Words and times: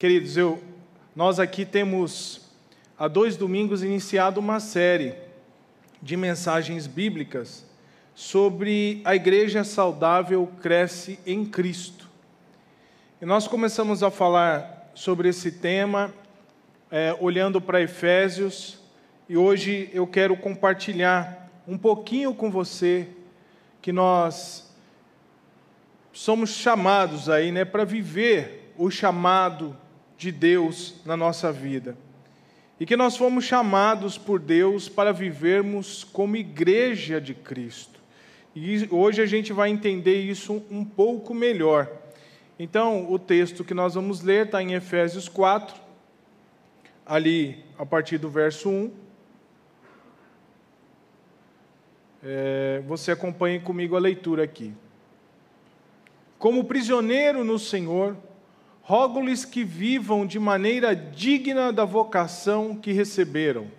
Queridos, 0.00 0.36
eu, 0.36 0.62
nós 1.12 1.40
aqui 1.40 1.64
temos 1.64 2.52
há 2.96 3.08
dois 3.08 3.36
domingos 3.36 3.82
iniciado 3.82 4.38
uma 4.38 4.60
série 4.60 5.12
de 6.00 6.16
mensagens 6.16 6.86
bíblicas 6.86 7.66
sobre 8.14 9.02
a 9.04 9.16
igreja 9.16 9.64
saudável 9.64 10.48
cresce 10.62 11.18
em 11.26 11.44
Cristo. 11.44 12.08
E 13.20 13.26
nós 13.26 13.48
começamos 13.48 14.04
a 14.04 14.08
falar 14.08 14.88
sobre 14.94 15.30
esse 15.30 15.50
tema 15.50 16.14
é, 16.92 17.16
olhando 17.18 17.60
para 17.60 17.82
Efésios 17.82 18.78
e 19.28 19.36
hoje 19.36 19.90
eu 19.92 20.06
quero 20.06 20.36
compartilhar 20.36 21.50
um 21.66 21.76
pouquinho 21.76 22.32
com 22.32 22.52
você 22.52 23.08
que 23.82 23.90
nós 23.90 24.72
somos 26.12 26.50
chamados 26.50 27.28
aí, 27.28 27.50
né, 27.50 27.64
para 27.64 27.84
viver 27.84 28.72
o 28.78 28.92
chamado 28.92 29.76
de 30.18 30.32
Deus 30.32 30.96
na 31.06 31.16
nossa 31.16 31.52
vida. 31.52 31.96
E 32.78 32.84
que 32.84 32.96
nós 32.96 33.16
fomos 33.16 33.44
chamados 33.44 34.18
por 34.18 34.40
Deus 34.40 34.88
para 34.88 35.12
vivermos 35.12 36.02
como 36.04 36.36
igreja 36.36 37.20
de 37.20 37.34
Cristo. 37.34 37.98
E 38.54 38.88
hoje 38.90 39.22
a 39.22 39.26
gente 39.26 39.52
vai 39.52 39.70
entender 39.70 40.20
isso 40.20 40.62
um 40.70 40.84
pouco 40.84 41.32
melhor. 41.32 41.90
Então, 42.58 43.10
o 43.10 43.18
texto 43.18 43.64
que 43.64 43.72
nós 43.72 43.94
vamos 43.94 44.20
ler 44.20 44.46
está 44.46 44.60
em 44.60 44.74
Efésios 44.74 45.28
4, 45.28 45.80
ali 47.06 47.64
a 47.78 47.86
partir 47.86 48.18
do 48.18 48.28
verso 48.28 48.68
1. 48.68 48.92
É, 52.24 52.82
você 52.86 53.12
acompanhe 53.12 53.60
comigo 53.60 53.94
a 53.94 54.00
leitura 54.00 54.42
aqui. 54.42 54.74
Como 56.36 56.64
prisioneiro 56.64 57.44
no 57.44 57.58
Senhor, 57.58 58.16
rogo-lhes 58.88 59.44
que 59.44 59.64
vivam 59.64 60.26
de 60.26 60.38
maneira 60.38 60.96
digna 60.96 61.70
da 61.70 61.84
vocação 61.84 62.74
que 62.74 62.90
receberam. 62.90 63.70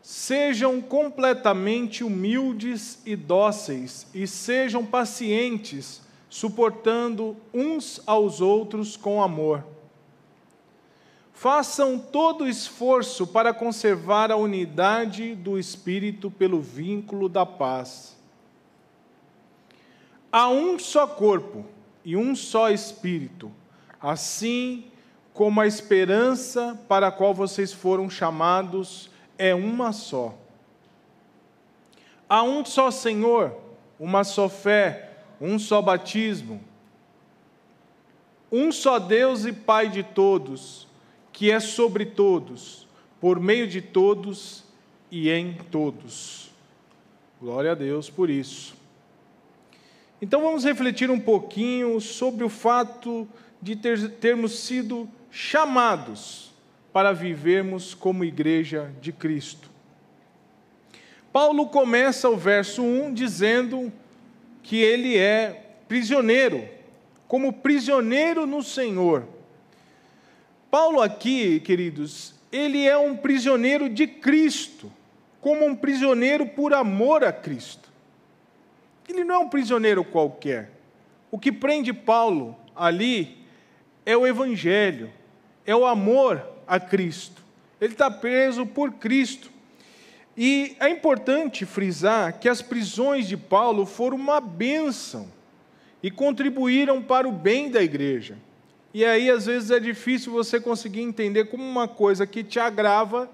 Sejam 0.00 0.80
completamente 0.80 2.02
humildes 2.02 2.98
e 3.04 3.14
dóceis, 3.14 4.06
e 4.14 4.26
sejam 4.26 4.86
pacientes, 4.86 6.00
suportando 6.30 7.36
uns 7.52 8.00
aos 8.06 8.40
outros 8.40 8.96
com 8.96 9.22
amor. 9.22 9.62
Façam 11.34 11.98
todo 11.98 12.48
esforço 12.48 13.26
para 13.26 13.52
conservar 13.52 14.32
a 14.32 14.36
unidade 14.36 15.34
do 15.34 15.58
Espírito 15.58 16.30
pelo 16.30 16.62
vínculo 16.62 17.28
da 17.28 17.44
paz. 17.44 18.16
Há 20.32 20.48
um 20.48 20.78
só 20.78 21.06
corpo 21.06 21.75
e 22.06 22.16
um 22.16 22.36
só 22.36 22.70
Espírito, 22.70 23.50
assim 24.00 24.84
como 25.34 25.60
a 25.60 25.66
esperança 25.66 26.78
para 26.86 27.08
a 27.08 27.10
qual 27.10 27.34
vocês 27.34 27.72
foram 27.72 28.08
chamados 28.08 29.10
é 29.36 29.52
uma 29.52 29.92
só. 29.92 30.38
Há 32.28 32.44
um 32.44 32.64
só 32.64 32.92
Senhor, 32.92 33.56
uma 33.98 34.22
só 34.22 34.48
fé, 34.48 35.16
um 35.40 35.58
só 35.58 35.82
batismo, 35.82 36.60
um 38.52 38.70
só 38.70 39.00
Deus 39.00 39.44
e 39.44 39.52
Pai 39.52 39.88
de 39.88 40.04
todos, 40.04 40.86
que 41.32 41.50
é 41.50 41.58
sobre 41.58 42.06
todos, 42.06 42.86
por 43.20 43.40
meio 43.40 43.66
de 43.66 43.82
todos 43.82 44.62
e 45.10 45.28
em 45.28 45.54
todos. 45.72 46.52
Glória 47.40 47.72
a 47.72 47.74
Deus 47.74 48.08
por 48.08 48.30
isso. 48.30 48.76
Então 50.20 50.40
vamos 50.40 50.64
refletir 50.64 51.10
um 51.10 51.20
pouquinho 51.20 52.00
sobre 52.00 52.42
o 52.42 52.48
fato 52.48 53.28
de 53.60 53.76
ter, 53.76 54.10
termos 54.12 54.60
sido 54.60 55.08
chamados 55.30 56.52
para 56.92 57.12
vivermos 57.12 57.94
como 57.94 58.24
igreja 58.24 58.90
de 59.00 59.12
Cristo. 59.12 59.70
Paulo 61.30 61.66
começa 61.66 62.30
o 62.30 62.36
verso 62.36 62.82
1 62.82 63.12
dizendo 63.12 63.92
que 64.62 64.76
ele 64.76 65.18
é 65.18 65.74
prisioneiro, 65.86 66.66
como 67.28 67.52
prisioneiro 67.52 68.46
no 68.46 68.62
Senhor. 68.62 69.24
Paulo 70.70 71.02
aqui, 71.02 71.60
queridos, 71.60 72.34
ele 72.50 72.86
é 72.86 72.96
um 72.96 73.14
prisioneiro 73.14 73.90
de 73.90 74.06
Cristo, 74.06 74.90
como 75.40 75.66
um 75.66 75.76
prisioneiro 75.76 76.46
por 76.46 76.72
amor 76.72 77.22
a 77.22 77.32
Cristo. 77.32 77.90
Ele 79.08 79.24
não 79.24 79.34
é 79.34 79.38
um 79.38 79.48
prisioneiro 79.48 80.04
qualquer. 80.04 80.70
O 81.30 81.38
que 81.38 81.52
prende 81.52 81.92
Paulo 81.92 82.56
ali 82.74 83.38
é 84.04 84.16
o 84.16 84.26
Evangelho, 84.26 85.10
é 85.64 85.74
o 85.74 85.86
amor 85.86 86.44
a 86.66 86.78
Cristo. 86.78 87.42
Ele 87.80 87.92
está 87.92 88.10
preso 88.10 88.66
por 88.66 88.92
Cristo. 88.92 89.50
E 90.36 90.76
é 90.78 90.88
importante 90.88 91.64
frisar 91.64 92.38
que 92.38 92.48
as 92.48 92.60
prisões 92.60 93.26
de 93.26 93.36
Paulo 93.36 93.86
foram 93.86 94.16
uma 94.16 94.40
bênção 94.40 95.30
e 96.02 96.10
contribuíram 96.10 97.02
para 97.02 97.28
o 97.28 97.32
bem 97.32 97.70
da 97.70 97.82
igreja. 97.82 98.36
E 98.92 99.04
aí, 99.04 99.30
às 99.30 99.46
vezes, 99.46 99.70
é 99.70 99.80
difícil 99.80 100.32
você 100.32 100.60
conseguir 100.60 101.02
entender 101.02 101.46
como 101.46 101.62
uma 101.62 101.88
coisa 101.88 102.26
que 102.26 102.44
te 102.44 102.58
agrava, 102.58 103.30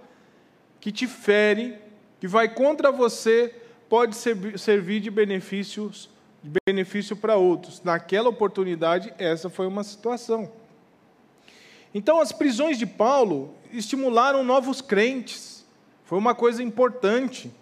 que 0.81 0.91
te 0.91 1.07
fere, 1.07 1.77
que 2.21 2.27
vai 2.27 2.49
contra 2.49 2.91
você, 2.91 3.55
pode 3.93 4.17
servir 4.17 5.01
de 5.01 5.11
benefícios 5.11 6.09
de 6.43 6.59
benefício 6.67 7.15
para 7.15 7.37
outros. 7.37 7.83
Naquela 7.85 8.31
oportunidade, 8.31 9.13
essa 9.19 9.51
foi 9.51 9.67
uma 9.67 9.85
situação. 9.85 10.51
Então, 11.95 12.19
as 12.19 12.33
prisões 12.33 12.79
de 12.79 12.87
Paulo 12.87 13.55
estimularam 13.71 14.43
novos 14.43 14.81
crentes. 14.81 15.63
Foi 16.07 16.17
uma 16.17 16.35
coisa 16.35 16.63
importante. 16.63 17.53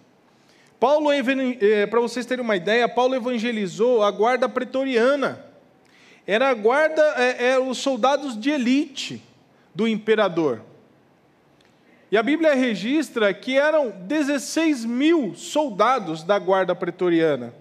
Paulo, 0.79 1.09
eh, 1.11 1.85
para 1.87 1.99
vocês 1.99 2.25
terem 2.25 2.45
uma 2.45 2.55
ideia, 2.55 2.87
Paulo 2.87 3.13
evangelizou 3.13 4.01
a 4.01 4.09
guarda 4.09 4.47
pretoriana. 4.47 5.45
Era 6.25 6.47
a 6.47 6.53
guarda, 6.53 7.01
é, 7.17 7.49
é, 7.49 7.59
os 7.59 7.77
soldados 7.77 8.39
de 8.39 8.51
elite 8.51 9.21
do 9.75 9.85
imperador. 9.85 10.61
E 12.11 12.17
a 12.17 12.23
Bíblia 12.23 12.53
registra 12.53 13.33
que 13.33 13.57
eram 13.57 13.89
16 13.89 14.83
mil 14.83 15.33
soldados 15.33 16.23
da 16.23 16.37
guarda 16.37 16.75
pretoriana. 16.75 17.53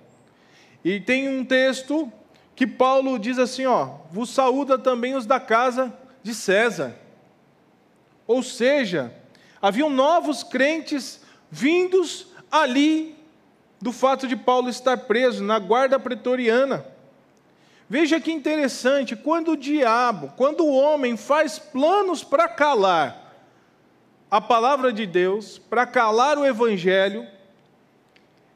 E 0.84 0.98
tem 0.98 1.28
um 1.28 1.44
texto 1.44 2.12
que 2.56 2.66
Paulo 2.66 3.16
diz 3.16 3.38
assim: 3.38 3.66
ó, 3.66 3.90
vos 4.10 4.30
saúda 4.30 4.76
também 4.76 5.14
os 5.14 5.24
da 5.24 5.38
casa 5.38 5.94
de 6.20 6.34
César. 6.34 6.96
Ou 8.26 8.42
seja, 8.42 9.14
haviam 9.62 9.88
novos 9.88 10.42
crentes 10.42 11.20
vindos 11.48 12.26
ali 12.50 13.16
do 13.80 13.92
fato 13.92 14.26
de 14.26 14.34
Paulo 14.34 14.68
estar 14.68 14.96
preso 14.96 15.44
na 15.44 15.60
guarda 15.60 15.96
pretoriana. 15.98 16.84
Veja 17.88 18.20
que 18.20 18.32
interessante, 18.32 19.14
quando 19.14 19.52
o 19.52 19.56
diabo, 19.56 20.32
quando 20.36 20.64
o 20.64 20.72
homem 20.72 21.16
faz 21.16 21.56
planos 21.56 22.24
para 22.24 22.48
calar 22.48 23.29
a 24.30 24.40
palavra 24.40 24.92
de 24.92 25.06
Deus, 25.06 25.58
para 25.58 25.84
calar 25.84 26.38
o 26.38 26.46
evangelho, 26.46 27.26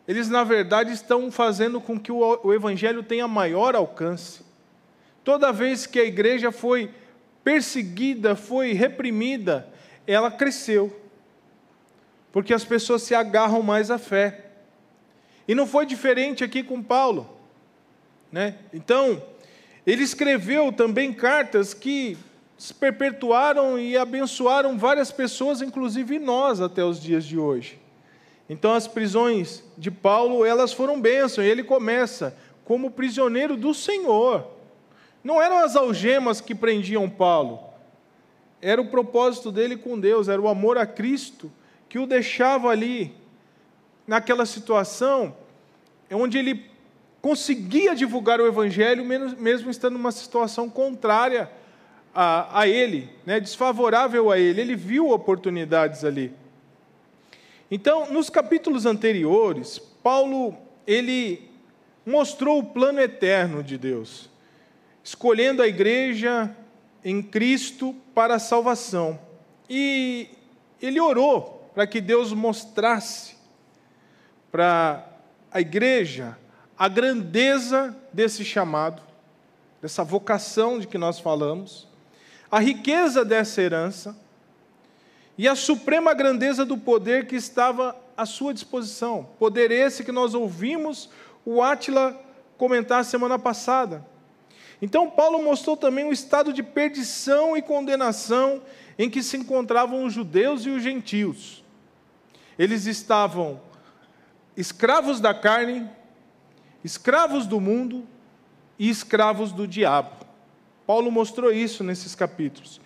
eles 0.07 0.29
na 0.29 0.45
verdade 0.45 0.93
estão 0.93 1.33
fazendo 1.33 1.81
com 1.81 1.99
que 1.99 2.13
o 2.13 2.53
evangelho 2.53 3.03
tenha 3.03 3.27
maior 3.27 3.75
alcance. 3.75 4.45
Toda 5.25 5.53
vez 5.53 5.87
que 5.87 5.99
a 5.99 6.05
igreja 6.05 6.53
foi 6.53 6.91
perseguida, 7.43 8.37
foi 8.37 8.73
reprimida, 8.73 9.69
ela 10.07 10.31
cresceu. 10.31 11.01
Porque 12.31 12.53
as 12.53 12.65
pessoas 12.65 13.03
se 13.03 13.15
agarram 13.15 13.63
mais 13.63 13.91
à 13.91 13.99
fé. 13.99 14.45
E 15.49 15.55
não 15.55 15.67
foi 15.67 15.87
diferente 15.87 16.45
aqui 16.45 16.63
com 16.63 16.83
Paulo. 16.83 17.31
Né? 18.31 18.57
Então, 18.73 19.23
ele 19.87 20.03
escreveu 20.03 20.73
também 20.73 21.13
cartas 21.13 21.73
que 21.73 22.19
se 22.57 22.73
perpetuaram 22.73 23.79
e 23.79 23.97
abençoaram 23.97 24.79
várias 24.79 25.11
pessoas, 25.11 25.61
inclusive 25.61 26.19
nós 26.19 26.61
até 26.61 26.85
os 26.85 27.01
dias 27.01 27.25
de 27.25 27.39
hoje. 27.39 27.79
Então 28.49 28.73
as 28.73 28.87
prisões 28.87 29.65
de 29.77 29.91
Paulo, 29.91 30.45
elas 30.45 30.73
foram 30.73 31.01
bênçãos, 31.01 31.47
e 31.47 31.51
ele 31.51 31.65
começa 31.65 32.37
como 32.65 32.91
prisioneiro 32.91 33.57
do 33.57 33.75
Senhor. 33.75 34.47
Não 35.23 35.41
eram 35.41 35.59
as 35.59 35.75
algemas 35.75 36.41
que 36.41 36.55
prendiam 36.55 37.09
Paulo, 37.09 37.61
era 38.61 38.81
o 38.81 38.89
propósito 38.89 39.51
dele 39.51 39.77
com 39.77 39.99
Deus, 39.99 40.29
era 40.29 40.41
o 40.41 40.49
amor 40.49 40.79
a 40.79 40.87
Cristo 40.87 41.51
que 41.89 41.99
o 41.99 42.07
deixava 42.07 42.69
ali, 42.69 43.15
naquela 44.07 44.45
situação, 44.45 45.37
onde 46.11 46.39
ele 46.39 46.67
conseguia 47.23 47.95
divulgar 47.95 48.41
o 48.41 48.47
Evangelho, 48.47 49.05
mesmo 49.05 49.71
estando 49.71 49.95
numa 49.95 50.13
situação 50.13 50.69
contrária 50.69 51.51
a, 52.15 52.61
a 52.61 52.69
ele, 52.69 53.11
né, 53.27 53.41
desfavorável 53.41 54.31
a 54.31 54.39
ele. 54.39 54.61
Ele 54.61 54.77
viu 54.77 55.11
oportunidades 55.11 56.05
ali. 56.05 56.33
Então, 57.71 58.13
nos 58.13 58.31
capítulos 58.31 58.87
anteriores, 58.87 59.79
Paulo 59.79 60.57
ele 60.87 61.51
mostrou 62.07 62.59
o 62.59 62.65
plano 62.65 63.01
eterno 63.01 63.63
de 63.63 63.79
Deus, 63.79 64.29
escolhendo 65.03 65.63
a 65.63 65.67
igreja 65.67 66.55
em 67.05 67.23
Cristo 67.23 67.95
para 68.15 68.37
a 68.37 68.39
salvação. 68.39 69.19
E 69.69 70.29
ele 70.81 71.01
orou 71.01 71.71
para 71.75 71.87
que 71.87 72.01
Deus 72.01 72.33
mostrasse 72.33 73.37
para 74.53 75.05
a 75.51 75.61
igreja 75.61 76.39
a 76.79 76.89
grandeza 76.89 77.97
desse 78.13 78.45
chamado, 78.45 79.03
dessa 79.81 80.05
vocação 80.05 80.79
de 80.79 80.87
que 80.87 80.99
nós 80.99 81.19
falamos, 81.19 81.89
a 82.55 82.61
riqueza 82.61 83.25
dessa 83.25 83.61
herança 83.61 84.17
e 85.37 85.49
a 85.49 85.57
suprema 85.57 86.15
grandeza 86.15 86.65
do 86.65 86.79
poder 86.79 87.27
que 87.27 87.35
estava 87.35 87.97
à 88.17 88.25
sua 88.25 88.55
disposição. 88.55 89.29
Poder 89.41 89.73
esse 89.73 90.05
que 90.05 90.13
nós 90.13 90.35
ouvimos 90.35 91.11
o 91.45 91.61
Átila 91.61 92.17
comentar 92.57 93.05
semana 93.05 93.41
passada. 93.41 94.07
Então, 94.81 95.11
Paulo 95.11 95.43
mostrou 95.43 95.77
também 95.77 96.05
o 96.05 96.13
estado 96.13 96.53
de 96.53 96.63
perdição 96.63 97.57
e 97.57 97.61
condenação 97.61 98.63
em 98.97 99.11
que 99.11 99.21
se 99.21 99.37
encontravam 99.37 100.05
os 100.05 100.13
judeus 100.13 100.65
e 100.65 100.71
os 100.71 100.81
gentios. 100.81 101.65
Eles 102.57 102.87
estavam 102.87 103.61
escravos 104.57 105.19
da 105.19 105.35
carne, 105.35 105.91
escravos 106.85 107.49
do 107.49 107.61
mundo 107.61 108.07
e 108.79 108.89
escravos 108.89 109.51
do 109.51 109.67
diabo. 109.67 110.24
Paulo 110.87 111.11
mostrou 111.11 111.53
isso 111.53 111.83
nesses 111.83 112.15
capítulos. 112.15 112.81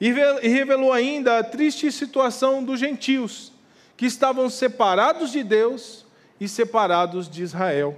E 0.00 0.10
revelou 0.10 0.92
ainda 0.92 1.38
a 1.38 1.44
triste 1.44 1.90
situação 1.90 2.62
dos 2.62 2.80
gentios, 2.80 3.52
que 3.96 4.06
estavam 4.06 4.50
separados 4.50 5.30
de 5.30 5.42
Deus 5.42 6.04
e 6.40 6.48
separados 6.48 7.28
de 7.28 7.42
Israel. 7.42 7.96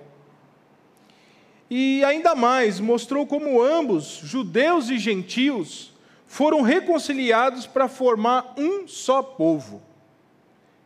E 1.70 2.04
ainda 2.04 2.34
mais, 2.34 2.78
mostrou 2.78 3.26
como 3.26 3.62
ambos, 3.62 4.20
judeus 4.22 4.88
e 4.88 4.98
gentios, 4.98 5.92
foram 6.26 6.60
reconciliados 6.60 7.66
para 7.66 7.88
formar 7.88 8.54
um 8.56 8.86
só 8.86 9.22
povo. 9.22 9.82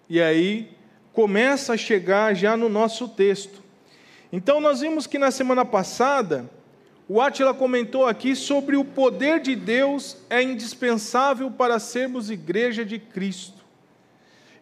E 0.09 0.21
aí 0.21 0.71
começa 1.13 1.75
a 1.75 1.77
chegar 1.77 2.35
já 2.35 2.57
no 2.57 2.69
nosso 2.69 3.09
texto. 3.09 3.63
Então, 4.33 4.61
nós 4.61 4.81
vimos 4.81 5.07
que 5.07 5.19
na 5.19 5.31
semana 5.31 5.65
passada, 5.65 6.49
o 7.13 7.21
Átila 7.21 7.53
comentou 7.53 8.07
aqui 8.07 8.37
sobre 8.37 8.77
o 8.77 8.85
poder 8.85 9.41
de 9.41 9.57
Deus 9.57 10.17
é 10.31 10.41
indispensável 10.41 11.51
para 11.51 11.81
sermos 11.81 12.31
igreja 12.31 12.85
de 12.85 13.01
Cristo. 13.01 13.65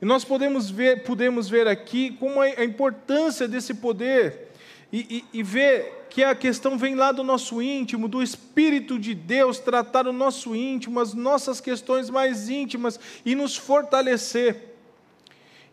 E 0.00 0.06
nós 0.06 0.25
podemos 0.25 0.71
ver, 0.71 1.03
podemos 1.03 1.47
ver 1.47 1.69
aqui 1.69 2.12
como 2.12 2.41
a 2.41 2.65
importância 2.65 3.47
desse 3.47 3.75
poder 3.75 4.49
e, 4.91 5.25
e, 5.31 5.41
e 5.41 5.43
ver 5.43 6.06
que 6.09 6.25
a 6.25 6.35
questão 6.35 6.79
vem 6.79 6.95
lá 6.95 7.12
do 7.12 7.23
nosso 7.23 7.61
íntimo, 7.61 8.09
do 8.09 8.23
Espírito 8.23 8.99
de 8.99 9.15
Deus 9.15 9.59
tratar 9.59 10.06
o 10.06 10.12
nosso 10.12 10.56
íntimo, 10.56 11.00
as 11.00 11.12
nossas 11.12 11.61
questões 11.61 12.09
mais 12.09 12.49
íntimas 12.49 12.99
e 13.27 13.35
nos 13.35 13.59
fortalecer. 13.59 14.73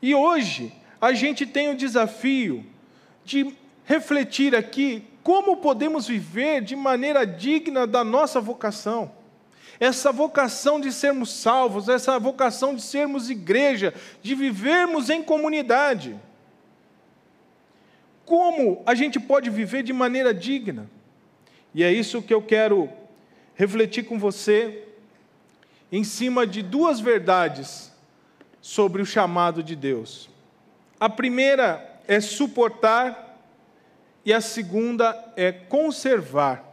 E 0.01 0.13
hoje, 0.13 0.73
a 0.99 1.13
gente 1.13 1.45
tem 1.45 1.69
o 1.69 1.77
desafio 1.77 2.65
de 3.23 3.55
refletir 3.85 4.53
aqui 4.53 5.14
como 5.25 5.57
podemos 5.57 6.07
viver 6.07 6.61
de 6.61 6.75
maneira 6.75 7.25
digna 7.25 7.87
da 7.87 8.03
nossa 8.03 8.39
vocação. 8.39 9.11
Essa 9.79 10.11
vocação 10.11 10.79
de 10.79 10.91
sermos 10.91 11.33
salvos, 11.33 11.89
essa 11.89 12.19
vocação 12.19 12.75
de 12.75 12.83
sermos 12.83 13.27
igreja, 13.27 13.91
de 14.21 14.35
vivermos 14.35 15.09
em 15.09 15.23
comunidade. 15.23 16.15
Como 18.23 18.83
a 18.85 18.93
gente 18.93 19.19
pode 19.19 19.49
viver 19.49 19.81
de 19.81 19.91
maneira 19.91 20.31
digna? 20.31 20.87
E 21.73 21.83
é 21.83 21.91
isso 21.91 22.21
que 22.21 22.33
eu 22.33 22.43
quero 22.43 22.87
refletir 23.55 24.05
com 24.05 24.19
você 24.19 24.83
em 25.91 26.03
cima 26.03 26.45
de 26.45 26.61
duas 26.61 26.99
verdades 26.99 27.91
sobre 28.61 29.01
o 29.01 29.05
chamado 29.07 29.63
de 29.63 29.75
Deus. 29.75 30.29
A 30.99 31.09
primeira 31.09 31.99
é 32.07 32.21
suportar 32.21 33.24
e 34.25 34.33
a 34.33 34.41
segunda 34.41 35.33
é 35.37 35.51
conservar. 35.51 36.65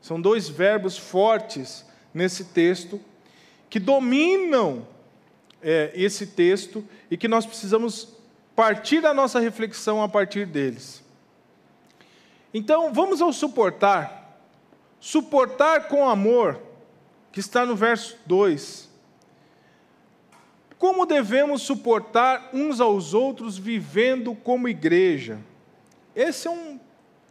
São 0.00 0.18
dois 0.18 0.48
verbos 0.48 0.96
fortes 0.96 1.84
nesse 2.14 2.46
texto 2.46 2.98
que 3.68 3.78
dominam 3.78 4.88
é, 5.62 5.92
esse 5.94 6.26
texto 6.26 6.82
e 7.10 7.16
que 7.16 7.28
nós 7.28 7.44
precisamos 7.44 8.08
partir 8.56 9.04
a 9.04 9.12
nossa 9.12 9.38
reflexão 9.38 10.02
a 10.02 10.08
partir 10.08 10.46
deles. 10.46 11.04
Então, 12.52 12.92
vamos 12.92 13.20
ao 13.20 13.32
suportar. 13.32 14.40
Suportar 14.98 15.88
com 15.88 16.08
amor, 16.08 16.60
que 17.30 17.40
está 17.40 17.64
no 17.64 17.76
verso 17.76 18.18
2. 18.26 18.88
Como 20.78 21.04
devemos 21.04 21.62
suportar 21.62 22.50
uns 22.52 22.80
aos 22.80 23.12
outros 23.12 23.58
vivendo 23.58 24.34
como 24.34 24.68
igreja? 24.68 25.38
Essa 26.14 26.48
é, 26.48 26.52
um, 26.52 26.80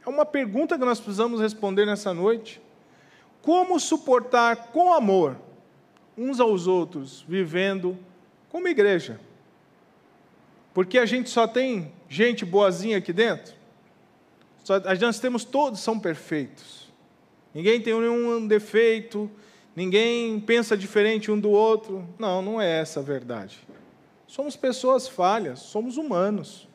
é 0.06 0.10
uma 0.10 0.26
pergunta 0.26 0.78
que 0.78 0.86
nós 0.86 1.00
precisamos 1.00 1.42
responder 1.42 1.86
nessa 1.86 2.14
noite. 2.14 2.62
Como 3.42 3.80
suportar 3.80 4.68
com 4.68 4.94
amor 4.94 5.38
uns 6.18 6.40
aos 6.40 6.68
outros 6.68 7.24
vivendo 7.28 7.98
como 8.50 8.68
igreja? 8.68 9.20
Porque 10.74 10.98
a 10.98 11.06
gente 11.06 11.30
só 11.30 11.48
tem 11.48 11.92
gente 12.08 12.46
boazinha 12.46 12.98
aqui 12.98 13.12
dentro? 13.12 13.54
Só, 14.64 14.80
nós 14.80 15.20
temos 15.20 15.44
todos 15.44 15.80
são 15.80 16.00
perfeitos. 16.00 16.88
Ninguém 17.54 17.82
tem 17.82 18.00
nenhum 18.00 18.48
defeito, 18.48 19.30
ninguém 19.76 20.40
pensa 20.40 20.78
diferente 20.78 21.32
um 21.32 21.40
do 21.40 21.50
outro. 21.50 22.08
Não, 22.20 22.42
não 22.42 22.62
é 22.62 22.80
essa 22.80 23.00
a 23.00 23.04
verdade. 23.04 23.60
Somos 24.28 24.56
pessoas 24.56 25.08
falhas, 25.08 25.60
somos 25.60 25.98
humanos. 25.98 26.69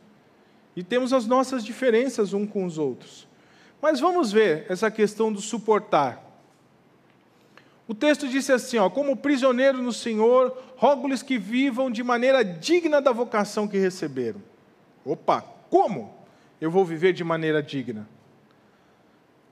E 0.76 0.82
temos 0.82 1.12
as 1.12 1.26
nossas 1.26 1.64
diferenças 1.64 2.32
uns 2.32 2.48
com 2.50 2.64
os 2.64 2.78
outros. 2.78 3.26
Mas 3.80 4.00
vamos 4.00 4.32
ver 4.32 4.66
essa 4.68 4.90
questão 4.90 5.32
do 5.32 5.40
suportar. 5.40 6.22
O 7.86 7.94
texto 7.94 8.26
disse 8.26 8.52
assim: 8.52 8.78
ó, 8.78 8.88
como 8.88 9.16
prisioneiro 9.16 9.82
no 9.82 9.92
Senhor, 9.92 10.56
rogo-lhes 10.76 11.22
que 11.22 11.38
vivam 11.38 11.90
de 11.90 12.02
maneira 12.02 12.44
digna 12.44 13.00
da 13.00 13.12
vocação 13.12 13.68
que 13.68 13.78
receberam. 13.78 14.40
Opa, 15.04 15.42
como 15.68 16.14
eu 16.60 16.70
vou 16.70 16.84
viver 16.84 17.12
de 17.12 17.22
maneira 17.22 17.62
digna? 17.62 18.08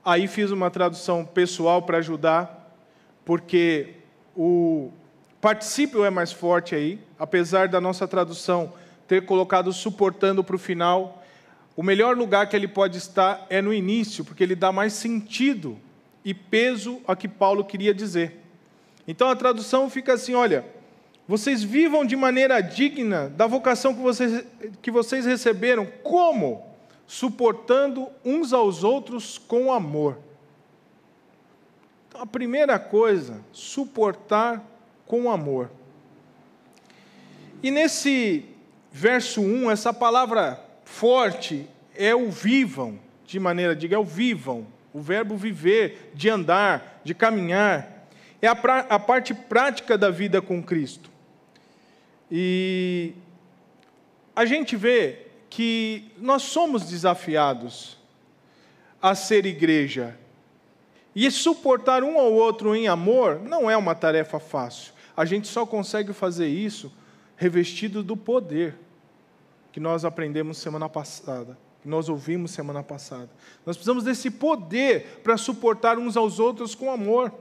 Aí 0.03 0.27
fiz 0.27 0.51
uma 0.51 0.69
tradução 0.69 1.23
pessoal 1.23 1.83
para 1.83 1.99
ajudar 1.99 2.75
porque 3.23 3.95
o 4.35 4.91
particípio 5.39 6.03
é 6.03 6.09
mais 6.09 6.31
forte 6.31 6.75
aí, 6.75 6.99
apesar 7.17 7.67
da 7.67 7.79
nossa 7.79 8.07
tradução 8.07 8.73
ter 9.07 9.25
colocado 9.25 9.71
suportando 9.73 10.43
para 10.43 10.55
o 10.55 10.59
final. 10.59 11.23
O 11.75 11.83
melhor 11.83 12.15
lugar 12.15 12.47
que 12.47 12.55
ele 12.55 12.67
pode 12.67 12.97
estar 12.97 13.45
é 13.49 13.61
no 13.61 13.73
início, 13.73 14.23
porque 14.23 14.43
ele 14.43 14.55
dá 14.55 14.71
mais 14.71 14.93
sentido 14.93 15.77
e 16.23 16.33
peso 16.33 17.01
a 17.07 17.15
que 17.15 17.27
Paulo 17.27 17.65
queria 17.65 17.93
dizer. 17.93 18.39
Então 19.07 19.27
a 19.27 19.35
tradução 19.35 19.89
fica 19.89 20.13
assim: 20.13 20.33
olha, 20.33 20.65
vocês 21.27 21.63
vivam 21.63 22.05
de 22.05 22.15
maneira 22.15 22.61
digna 22.61 23.29
da 23.29 23.47
vocação 23.47 23.93
que 23.93 24.01
vocês, 24.01 24.45
que 24.81 24.91
vocês 24.91 25.25
receberam, 25.25 25.85
como? 26.03 26.65
Suportando 27.07 28.07
uns 28.23 28.53
aos 28.53 28.83
outros 28.83 29.37
com 29.37 29.71
amor. 29.71 30.17
Então, 32.07 32.21
a 32.21 32.25
primeira 32.25 32.77
coisa, 32.77 33.41
suportar 33.51 34.63
com 35.05 35.31
amor. 35.31 35.71
E 37.61 37.71
nesse 37.71 38.45
verso 38.93 39.41
1, 39.41 39.71
essa 39.71 39.91
palavra 39.91 40.63
forte 40.85 41.67
é 41.95 42.13
o 42.13 42.29
vivam, 42.29 42.99
de 43.25 43.39
maneira 43.39 43.75
diga, 43.75 43.95
é 43.95 43.99
o 43.99 44.03
vivam, 44.03 44.67
o 44.93 45.01
verbo 45.01 45.35
viver, 45.35 46.11
de 46.13 46.29
andar, 46.29 47.01
de 47.03 47.15
caminhar. 47.15 48.07
É 48.39 48.47
a, 48.47 48.55
pra, 48.55 48.81
a 48.81 48.99
parte 48.99 49.33
prática 49.33 49.97
da 49.97 50.11
vida 50.11 50.41
com 50.41 50.61
Cristo. 50.61 51.09
E 52.31 53.13
a 54.35 54.45
gente 54.45 54.75
vê 54.75 55.25
que 55.49 56.11
nós 56.17 56.43
somos 56.43 56.83
desafiados 56.83 57.97
a 59.01 59.15
ser 59.15 59.45
igreja 59.45 60.17
e 61.15 61.29
suportar 61.31 62.03
um 62.03 62.19
ao 62.19 62.31
outro 62.31 62.75
em 62.75 62.87
amor 62.87 63.39
não 63.39 63.69
é 63.69 63.75
uma 63.75 63.95
tarefa 63.95 64.39
fácil. 64.39 64.93
A 65.15 65.25
gente 65.25 65.47
só 65.47 65.65
consegue 65.65 66.13
fazer 66.13 66.47
isso 66.47 66.91
revestido 67.35 68.03
do 68.03 68.15
poder 68.15 68.75
que 69.73 69.79
nós 69.79 70.05
aprendemos 70.05 70.59
semana 70.59 70.87
passada, 70.87 71.57
que 71.81 71.89
nós 71.89 72.07
ouvimos 72.07 72.51
semana 72.51 72.83
passada. 72.83 73.29
Nós 73.65 73.75
precisamos 73.75 74.03
desse 74.03 74.29
poder 74.29 75.19
para 75.23 75.35
suportar 75.35 75.97
uns 75.97 76.15
aos 76.15 76.39
outros 76.39 76.75
com 76.75 76.91
amor. 76.91 77.33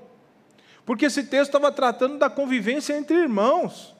Porque 0.86 1.04
esse 1.04 1.24
texto 1.24 1.50
estava 1.50 1.70
tratando 1.70 2.18
da 2.18 2.30
convivência 2.30 2.96
entre 2.96 3.16
irmãos. 3.16 3.94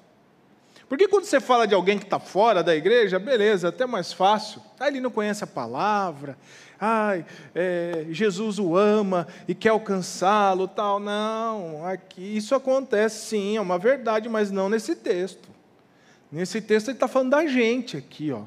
Porque 0.89 1.07
quando 1.07 1.25
você 1.25 1.41
fala 1.41 1.67
de 1.67 1.75
alguém 1.75 1.99
que 1.99 2.05
está 2.05 2.19
fora 2.19 2.63
da 2.63 2.75
igreja, 2.75 3.19
beleza, 3.19 3.69
até 3.69 3.85
mais 3.85 4.15
fácil. 4.15 4.63
Aí 4.81 4.89
ele 4.89 5.01
não 5.01 5.11
conhece 5.11 5.45
a 5.45 5.47
palavra, 5.47 6.37
ai, 6.81 7.27
é, 7.55 8.07
Jesus 8.11 8.59
o 8.59 8.75
ama 8.75 9.29
e 9.47 9.55
quer 9.55 9.69
alcançá-lo, 9.69 10.67
tal. 10.67 10.99
Não, 10.99 11.87
aqui 11.87 12.37
isso 12.37 12.55
acontece 12.55 13.27
sim, 13.27 13.59
é 13.59 13.61
uma 13.61 13.79
verdade, 13.79 14.27
mas 14.27 14.51
não 14.51 14.71
nesse 14.71 14.97
texto. 14.97 15.52
Nesse 16.33 16.63
texto 16.63 16.89
ele 16.89 16.97
está 16.97 17.07
falando 17.07 17.31
da 17.31 17.47
gente 17.47 17.95
aqui, 17.99 18.33
ó. 18.33 18.45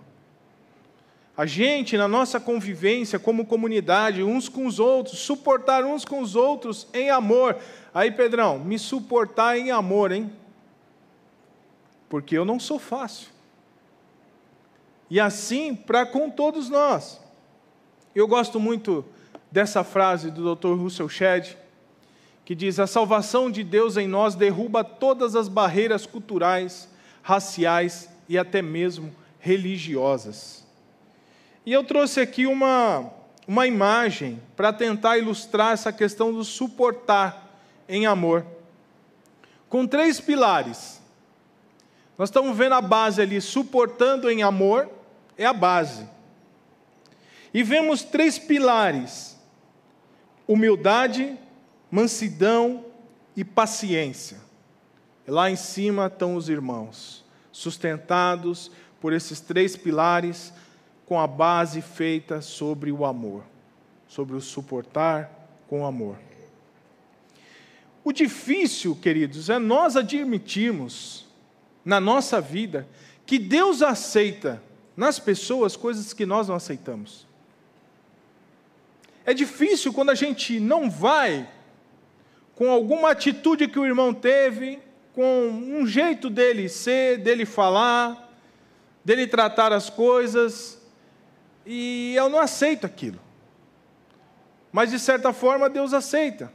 A 1.38 1.46
gente, 1.46 1.98
na 1.98 2.08
nossa 2.08 2.40
convivência 2.40 3.20
como 3.20 3.46
comunidade, 3.46 4.24
uns 4.24 4.50
com 4.50 4.66
os 4.66 4.80
outros, 4.80 5.20
suportar 5.20 5.84
uns 5.84 6.04
com 6.04 6.22
os 6.22 6.36
outros 6.36 6.88
em 6.94 7.12
amor. 7.12 7.58
Aí, 7.94 8.10
Pedrão, 8.10 8.58
me 8.58 8.80
suportar 8.80 9.58
em 9.58 9.70
amor, 9.70 10.12
hein? 10.12 10.32
Porque 12.10 12.38
eu 12.38 12.46
não 12.46 12.60
sou 12.60 12.80
fácil. 12.80 13.28
E 15.10 15.20
assim 15.20 15.76
para 15.76 16.06
com 16.06 16.30
todos 16.30 16.70
nós. 16.70 17.22
Eu 18.16 18.28
gosto 18.28 18.60
muito 18.60 19.06
dessa 19.52 19.84
frase 19.84 20.32
do 20.32 20.56
Dr. 20.56 20.74
Russell 20.74 21.10
Shedd, 21.10 21.56
que 22.46 22.56
diz: 22.56 22.80
A 22.80 22.88
salvação 22.88 23.52
de 23.52 23.62
Deus 23.64 23.98
em 23.98 24.08
nós 24.08 24.36
derruba 24.36 24.86
todas 24.86 25.36
as 25.36 25.50
barreiras 25.50 26.06
culturais, 26.06 26.90
raciais 27.26 28.08
e 28.30 28.38
até 28.38 28.62
mesmo 28.62 29.12
religiosas. 29.40 30.64
E 31.66 31.74
eu 31.74 31.84
trouxe 31.84 32.20
aqui 32.22 32.46
uma, 32.46 33.12
uma 33.48 33.66
imagem 33.66 34.40
para 34.56 34.72
tentar 34.72 35.18
ilustrar 35.18 35.74
essa 35.74 35.92
questão 35.92 36.32
do 36.32 36.44
suportar 36.44 37.60
em 37.90 38.06
amor, 38.06 38.46
com 39.68 39.88
três 39.88 40.20
pilares. 40.20 41.02
Nós 42.16 42.30
estamos 42.30 42.56
vendo 42.56 42.76
a 42.76 42.82
base 42.82 43.20
ali, 43.20 43.42
suportando 43.42 44.30
em 44.30 44.44
amor, 44.44 44.88
é 45.36 45.48
a 45.48 45.54
base. 45.54 46.08
E 47.52 47.64
vemos 47.64 48.04
três 48.04 48.38
pilares: 48.38 49.36
humildade, 50.48 51.36
mansidão 51.90 52.86
e 53.36 53.44
paciência. 53.44 54.45
Lá 55.28 55.50
em 55.50 55.56
cima 55.56 56.08
estão 56.08 56.36
os 56.36 56.50
irmãos, 56.50 57.24
sustentados 57.52 58.72
por 59.02 59.14
esses 59.14 59.40
três 59.40 59.76
pilares, 59.76 60.54
com 61.06 61.20
a 61.20 61.28
base 61.28 61.82
feita 61.82 62.42
sobre 62.42 62.92
o 62.92 63.06
amor, 63.06 63.44
sobre 64.08 64.36
o 64.36 64.42
suportar 64.42 65.32
com 65.68 65.86
amor. 65.86 66.18
O 68.04 68.12
difícil, 68.12 68.96
queridos, 68.96 69.50
é 69.50 69.58
nós 69.58 69.96
admitirmos 69.96 71.26
na 71.84 72.00
nossa 72.00 72.40
vida 72.40 72.88
que 73.26 73.40
Deus 73.40 73.82
aceita 73.82 74.62
nas 74.96 75.20
pessoas 75.20 75.76
coisas 75.76 76.14
que 76.14 76.26
nós 76.26 76.48
não 76.48 76.56
aceitamos. 76.56 77.26
É 79.26 79.34
difícil 79.34 79.92
quando 79.92 80.12
a 80.12 80.16
gente 80.16 80.60
não 80.60 80.90
vai 80.90 81.50
com 82.54 82.70
alguma 82.70 83.10
atitude 83.10 83.68
que 83.68 83.80
o 83.80 83.86
irmão 83.86 84.14
teve, 84.14 84.80
com 85.16 85.48
um 85.50 85.88
jeito 85.88 86.30
dele 86.30 86.68
ser, 86.68 87.18
dele 87.20 87.46
falar, 87.46 88.30
dele 89.04 89.26
tratar 89.26 89.72
as 89.72 89.90
coisas, 89.90 90.78
e 91.66 92.14
eu 92.16 92.30
não 92.30 92.40
aceito 92.40 92.86
aquilo. 92.86 93.20
Mas 94.74 94.92
de 94.92 95.00
certa 95.00 95.32
forma 95.32 95.70
Deus 95.70 95.94
aceita. 95.94 96.52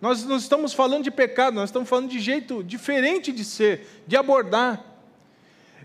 Nós 0.00 0.24
não 0.24 0.36
estamos 0.36 0.74
falando 0.74 1.04
de 1.04 1.12
pecado, 1.12 1.54
nós 1.54 1.70
estamos 1.70 1.88
falando 1.88 2.10
de 2.10 2.18
jeito 2.18 2.62
diferente 2.62 3.30
de 3.30 3.44
ser, 3.44 3.86
de 4.04 4.16
abordar. 4.16 4.84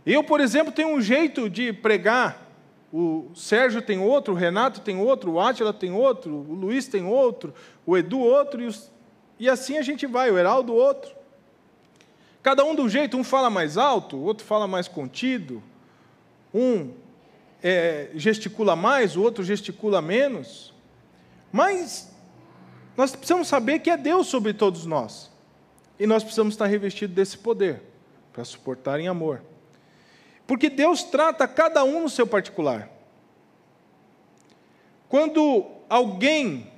Eu, 0.04 0.24
por 0.24 0.42
exemplo, 0.42 0.74
tenho 0.74 0.90
um 0.90 1.00
jeito 1.00 1.48
de 1.50 1.72
pregar. 1.72 2.48
O 2.92 3.30
Sérgio 3.36 3.80
tem 3.80 4.00
outro, 4.00 4.34
o 4.34 4.36
Renato 4.36 4.82
tem 4.82 4.98
outro, 4.98 5.34
o 5.34 5.40
Átila 5.40 5.72
tem 5.72 5.92
outro, 5.92 6.34
o 6.34 6.54
Luiz 6.54 6.88
tem 6.88 7.06
outro, 7.06 7.54
o 7.86 7.96
Edu 7.96 8.20
outro, 8.20 8.60
e, 8.60 8.66
os... 8.66 8.92
e 9.40 9.48
assim 9.48 9.78
a 9.78 9.84
gente 9.84 10.08
vai, 10.08 10.32
o 10.32 10.38
Heraldo 10.40 10.74
outro. 10.74 11.19
Cada 12.42 12.64
um 12.64 12.74
do 12.74 12.88
jeito, 12.88 13.18
um 13.18 13.24
fala 13.24 13.50
mais 13.50 13.78
alto, 13.78 14.16
o 14.16 14.24
outro 14.24 14.46
fala 14.46 14.68
mais 14.68 14.88
contido, 14.88 15.62
um 16.54 16.94
é, 17.62 18.12
gesticula 18.16 18.76
mais, 18.76 19.16
o 19.16 19.22
outro 19.22 19.44
gesticula 19.44 20.02
menos. 20.02 20.74
Mas 21.52 22.12
nós 22.96 23.12
precisamos 23.12 23.48
saber 23.48 23.80
que 23.80 23.90
é 23.90 23.98
Deus 23.98 24.28
sobre 24.28 24.54
todos 24.54 24.86
nós. 24.86 25.30
E 26.00 26.08
nós 26.08 26.24
precisamos 26.24 26.54
estar 26.54 26.66
revestidos 26.66 27.16
desse 27.16 27.38
poder 27.38 27.82
para 28.32 28.46
suportar 28.46 29.00
em 29.00 29.08
amor. 29.08 29.44
Porque 30.48 30.70
Deus 30.70 31.04
trata 31.04 31.48
cada 31.48 31.84
um 31.84 32.04
no 32.04 32.10
seu 32.10 32.26
particular. 32.26 32.90
Quando 35.10 35.66
alguém 35.90 36.72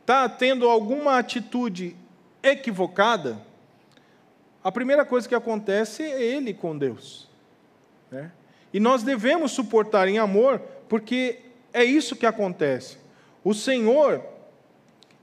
está 0.00 0.28
tendo 0.28 0.68
alguma 0.68 1.18
atitude 1.18 1.94
equivocada, 2.42 3.46
a 4.68 4.72
primeira 4.72 5.02
coisa 5.02 5.26
que 5.26 5.34
acontece 5.34 6.02
é 6.02 6.22
ele 6.22 6.52
com 6.52 6.76
Deus. 6.76 7.26
Né? 8.10 8.30
E 8.70 8.78
nós 8.78 9.02
devemos 9.02 9.52
suportar 9.52 10.08
em 10.08 10.18
amor, 10.18 10.60
porque 10.90 11.38
é 11.72 11.82
isso 11.82 12.14
que 12.14 12.26
acontece. 12.26 12.98
O 13.42 13.54
Senhor, 13.54 14.22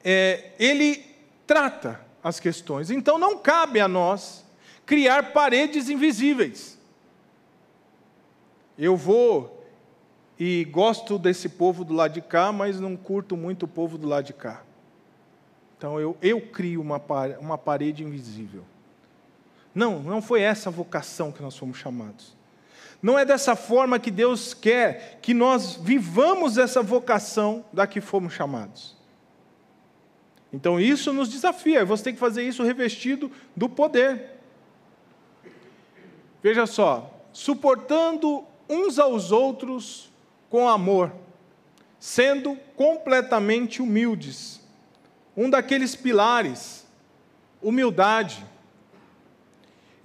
é, 0.04 0.52
Ele 0.58 1.06
trata 1.46 2.02
as 2.24 2.40
questões. 2.40 2.90
Então 2.90 3.20
não 3.20 3.38
cabe 3.38 3.80
a 3.80 3.88
nós 3.88 4.44
criar 4.84 5.32
paredes 5.32 5.90
invisíveis. 5.90 6.80
Eu 8.75 8.98
vou 8.98 9.64
e 10.40 10.66
gosto 10.66 11.20
desse 11.20 11.50
povo 11.50 11.86
do 11.86 11.94
lado 11.94 12.14
de 12.14 12.22
cá, 12.22 12.52
mas 12.52 12.80
não 12.80 12.98
curto 12.98 13.38
muito 13.38 13.64
o 13.64 13.68
povo 13.68 13.96
do 13.96 14.08
lado 14.08 14.25
de 14.25 14.34
cá. 14.34 14.64
Então 15.78 16.00
eu, 16.00 16.18
eu 16.20 16.42
crio 16.42 16.82
uma, 16.82 17.00
uma 17.40 17.60
parede 17.60 18.04
invisível. 18.04 18.64
Não, 19.75 20.01
não 20.01 20.22
foi 20.22 20.41
essa 20.41 20.70
a 20.70 20.72
vocação 20.72 21.34
que 21.34 21.41
nós 21.41 21.58
fomos 21.58 21.77
chamados. 21.77 22.34
Não 23.01 23.20
é 23.20 23.25
dessa 23.25 23.55
forma 23.55 24.00
que 24.00 24.10
Deus 24.10 24.53
quer 24.53 25.20
que 25.22 25.34
nós 25.34 25.75
vivamos 25.75 26.58
essa 26.58 26.82
vocação 26.82 27.65
da 27.74 27.86
que 27.86 28.00
fomos 28.00 28.34
chamados. 28.34 28.96
Então 30.51 30.79
isso 30.79 31.12
nos 31.12 31.27
desafia, 31.27 31.84
você 31.84 32.05
tem 32.05 32.13
que 32.13 32.20
fazer 32.20 32.41
isso 32.41 32.63
revestido 32.63 33.29
do 33.53 33.67
poder. 33.67 34.32
Veja 36.41 36.65
só, 36.65 37.13
suportando 37.34 38.46
uns 38.70 38.98
aos 38.98 39.32
outros 39.32 40.10
com 40.50 40.70
amor, 40.70 41.12
sendo 42.00 42.55
completamente 42.77 43.82
humildes. 43.82 44.62
Um 45.36 45.50
daqueles 45.50 45.96
pilares, 45.96 46.86
humildade. 47.62 48.46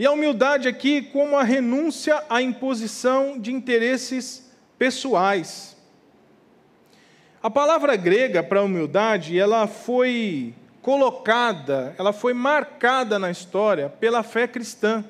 E 0.01 0.07
a 0.07 0.13
humildade 0.13 0.67
aqui 0.67 1.03
como 1.03 1.37
a 1.37 1.43
renúncia 1.43 2.25
à 2.31 2.41
imposição 2.41 3.39
de 3.39 3.53
interesses 3.53 4.51
pessoais. 4.79 5.77
A 7.43 7.51
palavra 7.51 7.95
grega 7.97 8.43
para 8.43 8.63
humildade, 8.63 9.39
ela 9.39 9.67
foi 9.67 10.55
colocada, 10.81 11.95
ela 11.99 12.15
foi 12.15 12.33
marcada 12.33 13.19
na 13.19 13.31
história 13.31 13.91
pela 13.91 14.23
fé 14.23 14.49
cristã. 14.49 15.05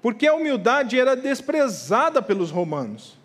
Porque 0.00 0.26
a 0.26 0.34
humildade 0.34 0.98
era 0.98 1.14
desprezada 1.14 2.20
pelos 2.20 2.50
romanos, 2.50 3.16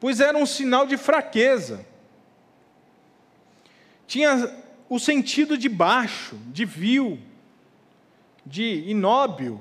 pois 0.00 0.18
era 0.18 0.38
um 0.38 0.46
sinal 0.46 0.86
de 0.86 0.96
fraqueza. 0.96 1.84
Tinha 4.06 4.50
o 4.88 4.98
sentido 4.98 5.58
de 5.58 5.68
baixo, 5.68 6.38
de 6.46 6.64
vil, 6.64 7.18
de 8.46 8.84
inóbil. 8.86 9.60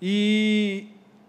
E 0.00 0.88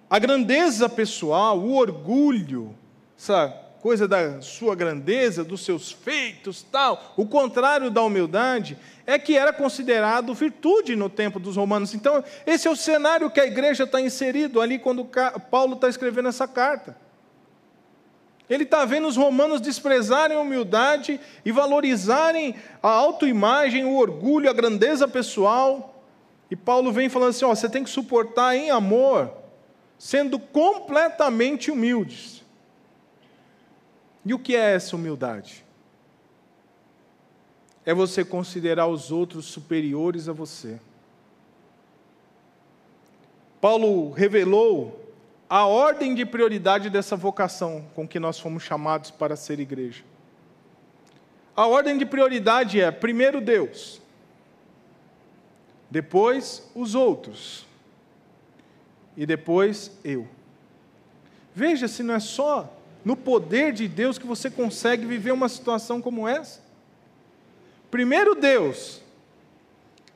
a 0.10 0.20
grandeza 0.20 0.88
pessoal, 0.88 1.60
o 1.60 1.76
orgulho, 1.76 2.76
essa 3.18 3.50
coisa 3.82 4.08
da 4.08 4.42
sua 4.42 4.76
grandeza, 4.76 5.44
dos 5.44 5.66
seus 5.66 5.92
feitos, 5.92 6.62
tal, 6.62 7.14
o 7.18 7.26
contrário 7.26 7.90
da 7.90 8.02
humildade, 8.04 8.78
é 9.06 9.18
que 9.18 9.36
era 9.36 9.52
considerado 9.52 10.34
virtude 10.34 10.96
no 10.96 11.10
tempo 11.10 11.40
dos 11.40 11.58
romanos. 11.58 11.94
Então, 11.96 12.24
esse 12.46 12.68
é 12.68 12.72
o 12.72 12.76
cenário 12.76 13.32
que 13.32 13.40
a 13.40 13.46
igreja 13.46 13.84
está 13.84 14.00
inserido 14.00 14.62
ali 14.62 14.78
quando 14.78 15.10
Paulo 15.50 15.74
está 15.74 15.90
escrevendo 15.90 16.30
essa 16.30 16.48
carta. 16.48 16.96
Ele 18.52 18.66
está 18.66 18.84
vendo 18.84 19.08
os 19.08 19.16
romanos 19.16 19.62
desprezarem 19.62 20.36
a 20.36 20.42
humildade 20.42 21.22
e 21.46 21.54
valorizarem 21.54 22.54
a 22.84 22.90
autoimagem, 22.90 23.86
o 23.86 23.96
orgulho, 23.96 24.50
a 24.50 24.54
grandeza 24.54 25.08
pessoal. 25.08 26.04
E 26.52 26.56
Paulo 26.58 26.92
vem 26.92 27.08
falando 27.08 27.30
assim: 27.30 27.46
ó, 27.46 27.56
você 27.56 27.70
tem 27.70 27.82
que 27.82 27.90
suportar 27.90 28.54
em 28.54 28.70
amor, 28.70 29.32
sendo 29.98 30.38
completamente 30.38 31.72
humildes. 31.72 32.44
E 34.26 34.34
o 34.34 34.40
que 34.40 34.54
é 34.54 34.76
essa 34.76 34.98
humildade? 34.98 35.64
É 37.86 37.94
você 37.94 38.26
considerar 38.26 38.88
os 38.88 39.14
outros 39.14 39.46
superiores 39.46 40.28
a 40.28 40.34
você. 40.34 40.78
Paulo 43.62 44.12
revelou 44.12 45.11
a 45.52 45.66
ordem 45.66 46.16
de 46.16 46.26
prioridade 46.26 46.90
dessa 46.90 47.18
vocação 47.18 47.86
com 47.94 48.08
que 48.08 48.22
nós 48.22 48.40
fomos 48.40 48.64
chamados 48.64 49.12
para 49.12 49.36
ser 49.36 49.60
igreja. 49.60 50.02
A 51.54 51.68
ordem 51.68 51.98
de 51.98 52.06
prioridade 52.06 52.80
é: 52.80 52.90
primeiro 52.90 53.42
Deus, 53.42 54.02
depois 55.90 56.72
os 56.74 56.96
outros, 56.96 57.66
e 59.18 59.26
depois 59.26 59.92
eu. 60.06 60.26
Veja 61.54 61.86
se 61.90 62.02
não 62.02 62.14
é 62.14 62.20
só 62.22 62.74
no 63.04 63.18
poder 63.18 63.74
de 63.74 63.90
Deus 63.90 64.18
que 64.18 64.26
você 64.26 64.50
consegue 64.50 65.06
viver 65.06 65.34
uma 65.34 65.50
situação 65.50 66.02
como 66.02 66.30
essa. 66.30 66.62
Primeiro 67.90 68.36
Deus, 68.36 69.02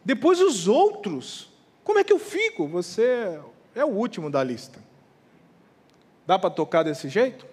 depois 0.05 0.39
os 0.39 0.69
outros. 0.69 1.51
Como 1.83 1.99
é 1.99 2.05
que 2.05 2.13
eu 2.13 2.19
fico? 2.19 2.69
Você 2.69 3.37
é 3.75 3.83
o 3.83 3.89
último 3.89 4.29
da 4.29 4.41
lista. 4.41 4.84
Dá 6.25 6.39
para 6.39 6.49
tocar 6.49 6.83
desse 6.83 7.07
jeito? 7.09 7.45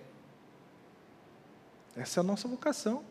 Essa 1.96 2.20
é 2.20 2.22
a 2.22 2.24
nossa 2.24 2.48
vocação. 2.48 3.02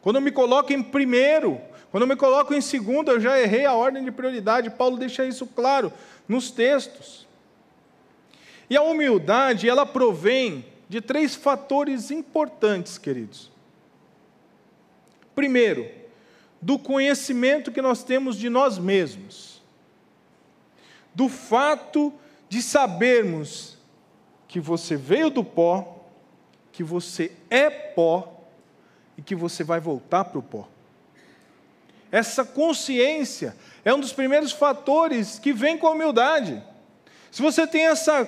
Quando 0.00 0.16
eu 0.16 0.22
me 0.22 0.30
coloco 0.30 0.72
em 0.72 0.82
primeiro, 0.82 1.60
quando 1.90 2.02
eu 2.04 2.06
me 2.06 2.16
coloco 2.16 2.54
em 2.54 2.60
segundo, 2.60 3.10
eu 3.10 3.20
já 3.20 3.40
errei 3.40 3.64
a 3.64 3.74
ordem 3.74 4.04
de 4.04 4.12
prioridade. 4.12 4.70
Paulo 4.70 4.96
deixa 4.96 5.24
isso 5.24 5.46
claro 5.46 5.92
nos 6.28 6.50
textos. 6.50 7.26
E 8.70 8.76
a 8.76 8.82
humildade, 8.82 9.68
ela 9.68 9.86
provém 9.86 10.64
de 10.88 11.00
três 11.00 11.34
fatores 11.34 12.10
importantes, 12.10 12.96
queridos. 12.96 13.50
Primeiro, 15.34 15.88
do 16.60 16.78
conhecimento 16.78 17.72
que 17.72 17.82
nós 17.82 18.04
temos 18.04 18.36
de 18.36 18.48
nós 18.48 18.78
mesmos, 18.78 19.62
do 21.14 21.28
fato 21.28 22.12
de 22.48 22.62
sabermos 22.62 23.77
que 24.48 24.58
você 24.58 24.96
veio 24.96 25.28
do 25.28 25.44
pó, 25.44 26.02
que 26.72 26.82
você 26.82 27.30
é 27.50 27.68
pó 27.68 28.42
e 29.16 29.22
que 29.22 29.34
você 29.34 29.62
vai 29.62 29.78
voltar 29.78 30.24
para 30.24 30.38
o 30.38 30.42
pó. 30.42 30.66
Essa 32.10 32.44
consciência 32.44 33.54
é 33.84 33.92
um 33.92 34.00
dos 34.00 34.12
primeiros 34.12 34.50
fatores 34.50 35.38
que 35.38 35.52
vem 35.52 35.76
com 35.76 35.86
a 35.86 35.90
humildade. 35.90 36.62
Se 37.30 37.42
você 37.42 37.66
tem 37.66 37.86
essa, 37.86 38.26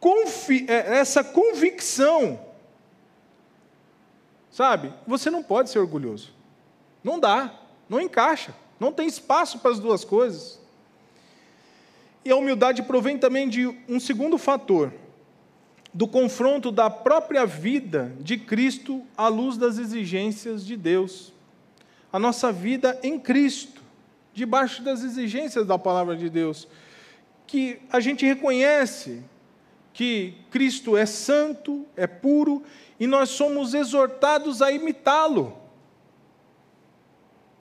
confi 0.00 0.64
é, 0.68 0.98
essa 0.98 1.22
convicção, 1.22 2.40
sabe, 4.50 4.92
você 5.06 5.30
não 5.30 5.42
pode 5.42 5.68
ser 5.68 5.78
orgulhoso. 5.78 6.32
Não 7.04 7.20
dá, 7.20 7.52
não 7.88 8.00
encaixa, 8.00 8.54
não 8.80 8.90
tem 8.90 9.06
espaço 9.06 9.58
para 9.58 9.70
as 9.70 9.78
duas 9.78 10.04
coisas. 10.04 10.58
E 12.24 12.30
a 12.30 12.36
humildade 12.36 12.82
provém 12.82 13.18
também 13.18 13.48
de 13.48 13.66
um 13.88 14.00
segundo 14.00 14.38
fator, 14.38 14.92
do 15.92 16.08
confronto 16.08 16.70
da 16.70 16.88
própria 16.88 17.44
vida 17.44 18.14
de 18.20 18.38
Cristo 18.38 19.02
à 19.16 19.28
luz 19.28 19.56
das 19.56 19.78
exigências 19.78 20.64
de 20.64 20.76
Deus. 20.76 21.32
A 22.12 22.18
nossa 22.18 22.50
vida 22.50 22.98
em 23.02 23.18
Cristo, 23.18 23.82
debaixo 24.32 24.82
das 24.82 25.02
exigências 25.02 25.66
da 25.66 25.78
palavra 25.78 26.16
de 26.16 26.30
Deus, 26.30 26.66
que 27.46 27.80
a 27.90 28.00
gente 28.00 28.24
reconhece 28.24 29.22
que 29.92 30.34
Cristo 30.50 30.96
é 30.96 31.04
santo, 31.04 31.84
é 31.94 32.06
puro, 32.06 32.62
e 32.98 33.06
nós 33.06 33.30
somos 33.30 33.74
exortados 33.74 34.62
a 34.62 34.72
imitá-lo. 34.72 35.58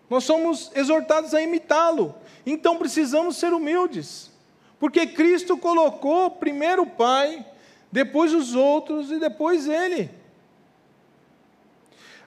Nós 0.10 0.24
somos 0.24 0.72
exortados 0.76 1.34
a 1.34 1.42
imitá-lo. 1.42 2.16
Então 2.46 2.78
precisamos 2.78 3.38
ser 3.38 3.54
humildes. 3.54 4.32
Porque 4.80 5.08
Cristo 5.08 5.58
colocou 5.58 6.32
primeiro 6.32 6.84
o 6.84 6.90
Pai, 6.90 7.46
depois 7.92 8.34
os 8.34 8.56
outros 8.56 9.12
e 9.12 9.20
depois 9.20 9.68
ele. 9.68 10.10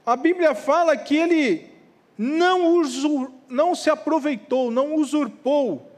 A 0.04 0.16
Bíblia 0.16 0.54
fala 0.54 0.97
que 0.97 1.16
ele 1.16 1.71
não, 2.18 2.76
usur, 2.76 3.33
não 3.49 3.75
se 3.75 3.88
aproveitou, 3.88 4.71
não 4.71 4.94
usurpou 4.94 5.90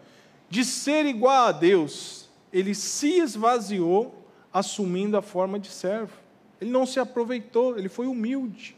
de 0.48 0.64
ser 0.64 1.04
igual 1.06 1.48
a 1.48 1.52
Deus. 1.52 2.28
Ele 2.52 2.74
se 2.74 3.18
esvaziou, 3.18 4.14
assumindo 4.52 5.16
a 5.16 5.22
forma 5.22 5.58
de 5.58 5.68
servo. 5.68 6.12
Ele 6.60 6.70
não 6.70 6.86
se 6.86 6.98
aproveitou, 7.00 7.76
ele 7.76 7.88
foi 7.88 8.06
humilde. 8.06 8.76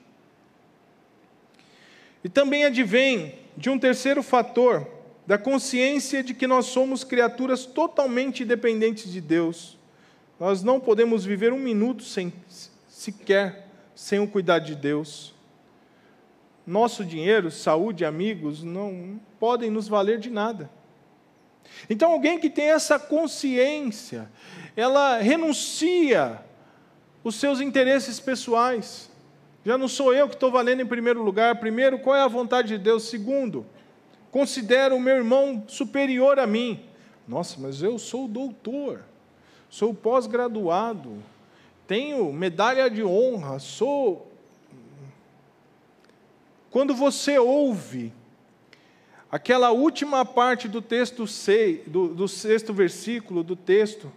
E 2.24 2.28
também 2.28 2.64
advém 2.64 3.38
de 3.56 3.70
um 3.70 3.78
terceiro 3.78 4.22
fator, 4.22 4.86
da 5.26 5.36
consciência 5.36 6.22
de 6.22 6.32
que 6.32 6.46
nós 6.46 6.66
somos 6.66 7.04
criaturas 7.04 7.66
totalmente 7.66 8.44
dependentes 8.44 9.12
de 9.12 9.20
Deus. 9.20 9.77
Nós 10.38 10.62
não 10.62 10.78
podemos 10.78 11.24
viver 11.24 11.52
um 11.52 11.58
minuto 11.58 12.02
sem, 12.02 12.32
sequer 12.88 13.68
sem 13.94 14.20
o 14.20 14.28
cuidado 14.28 14.64
de 14.64 14.74
Deus. 14.74 15.34
Nosso 16.66 17.04
dinheiro, 17.04 17.50
saúde, 17.50 18.04
amigos, 18.04 18.62
não 18.62 19.20
podem 19.40 19.70
nos 19.70 19.88
valer 19.88 20.18
de 20.18 20.30
nada. 20.30 20.70
Então, 21.88 22.12
alguém 22.12 22.38
que 22.38 22.48
tem 22.48 22.70
essa 22.70 22.98
consciência, 22.98 24.30
ela 24.76 25.18
renuncia 25.18 26.40
os 27.24 27.36
seus 27.36 27.60
interesses 27.60 28.20
pessoais. 28.20 29.10
Já 29.64 29.76
não 29.76 29.88
sou 29.88 30.14
eu 30.14 30.28
que 30.28 30.34
estou 30.34 30.50
valendo 30.50 30.82
em 30.82 30.86
primeiro 30.86 31.22
lugar. 31.22 31.56
Primeiro, 31.56 31.98
qual 31.98 32.16
é 32.16 32.20
a 32.20 32.28
vontade 32.28 32.68
de 32.68 32.78
Deus? 32.78 33.04
Segundo, 33.04 33.66
considero 34.30 34.96
o 34.96 35.00
meu 35.00 35.16
irmão 35.16 35.64
superior 35.66 36.38
a 36.38 36.46
mim. 36.46 36.84
Nossa, 37.26 37.56
mas 37.60 37.82
eu 37.82 37.98
sou 37.98 38.28
doutor, 38.28 39.04
sou 39.68 39.92
pós-graduado, 39.92 41.22
tenho 41.86 42.32
medalha 42.32 42.90
de 42.90 43.02
honra, 43.02 43.58
sou. 43.58 44.30
Quando 46.70 46.94
você 46.94 47.38
ouve 47.38 48.12
aquela 49.30 49.70
última 49.70 50.24
parte 50.24 50.68
do 50.68 50.80
texto 50.80 51.26
sei, 51.26 51.82
do, 51.86 52.14
do 52.14 52.28
sexto 52.28 52.72
versículo 52.72 53.42
do 53.42 53.56
texto, 53.56 54.12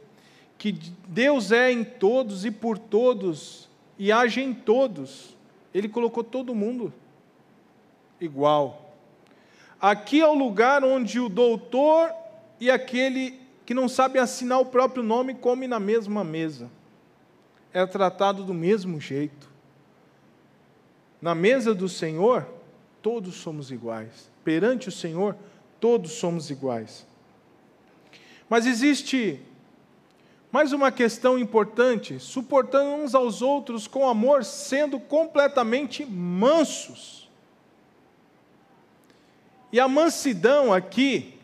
que 0.58 0.74
Deus 1.08 1.52
é 1.52 1.72
em 1.72 1.84
todos 1.84 2.46
e 2.46 2.52
por 2.52 2.78
todos 2.78 3.68
e 3.98 4.12
age 4.12 4.42
em 4.42 4.54
todos. 4.54 5.36
Ele 5.74 5.90
colocou 5.90 6.24
todo 6.24 6.54
mundo 6.54 6.94
igual. 8.20 8.94
Aqui 9.80 10.22
é 10.22 10.28
o 10.28 10.36
lugar 10.36 10.84
onde 10.84 11.20
o 11.20 11.28
doutor 11.28 12.14
e 12.60 12.70
aquele 12.70 13.41
que 13.66 13.74
não 13.74 13.88
sabe 13.88 14.20
assinar 14.20 14.60
o 14.60 14.66
próprio 14.66 15.04
nome 15.04 15.36
come 15.36 15.68
na 15.68 15.80
mesma 15.80 16.24
mesa. 16.24 16.70
É 17.74 17.86
tratado 17.86 18.44
do 18.44 18.54
mesmo 18.54 19.00
jeito. 19.00 19.50
Na 21.22 21.36
mesa 21.36 21.74
do 21.74 21.88
Senhor, 21.88 22.48
todos 23.02 23.36
somos 23.36 23.72
iguais. 23.72 24.30
Perante 24.44 24.90
o 24.90 24.92
Senhor, 24.92 25.36
todos 25.80 26.14
somos 26.14 26.50
iguais. 26.50 27.06
Mas 28.50 28.66
existe 28.66 29.40
mais 30.52 30.74
uma 30.74 30.92
questão 30.92 31.38
importante: 31.38 32.20
suportando 32.20 33.04
uns 33.04 33.16
aos 33.16 33.42
outros 33.42 33.88
com 33.88 34.10
amor, 34.10 34.44
sendo 34.44 35.00
completamente 35.00 36.06
mansos. 36.06 37.30
E 39.72 39.80
a 39.80 39.88
mansidão 39.88 40.74
aqui 40.74 41.40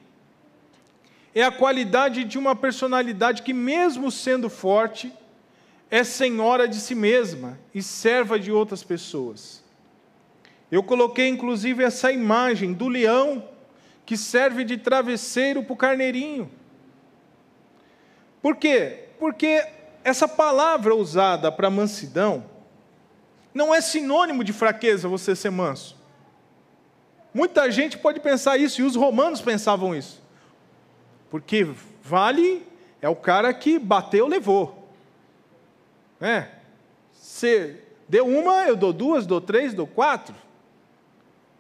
é 1.40 1.44
a 1.44 1.52
qualidade 1.52 2.24
de 2.24 2.38
uma 2.38 2.56
personalidade 2.56 3.44
que, 3.44 3.54
mesmo 3.54 4.10
sendo 4.10 4.50
forte, 4.50 5.14
é 5.90 6.04
senhora 6.04 6.68
de 6.68 6.78
si 6.78 6.96
mesma 6.96 7.60
e 7.76 7.84
serva 7.84 8.40
de 8.40 8.52
outras 8.52 8.84
pessoas. 8.84 9.64
Eu 10.72 10.82
coloquei 10.82 11.28
inclusive 11.28 11.84
essa 11.84 12.12
imagem 12.12 12.74
do 12.74 12.88
leão 12.88 13.48
que 14.04 14.18
serve 14.18 14.64
de 14.64 14.78
travesseiro 14.78 15.64
para 15.64 15.74
o 15.74 15.78
carneirinho. 15.78 16.50
Por 18.42 18.56
quê? 18.56 19.06
Porque 19.20 19.64
essa 20.04 20.28
palavra 20.28 20.96
usada 20.96 21.52
para 21.52 21.70
mansidão 21.70 22.46
não 23.54 23.74
é 23.76 23.80
sinônimo 23.80 24.44
de 24.44 24.54
fraqueza 24.54 25.08
você 25.08 25.36
ser 25.36 25.52
manso. 25.52 25.96
Muita 27.32 27.70
gente 27.70 27.98
pode 27.98 28.20
pensar 28.20 28.58
isso, 28.58 28.82
e 28.82 28.84
os 28.84 28.96
romanos 28.96 29.40
pensavam 29.40 29.94
isso. 29.94 30.26
Porque 31.30 31.68
vale 32.04 32.66
é 33.02 33.10
o 33.10 33.16
cara 33.16 33.54
que 33.54 33.78
bateu, 33.78 34.28
levou. 34.28 34.90
É. 36.20 36.48
Você 37.14 37.82
deu 38.08 38.26
uma, 38.26 38.68
eu 38.68 38.76
dou 38.76 38.92
duas, 38.92 39.26
dou 39.26 39.42
três, 39.42 39.74
dou 39.74 39.88
quatro. 39.88 40.36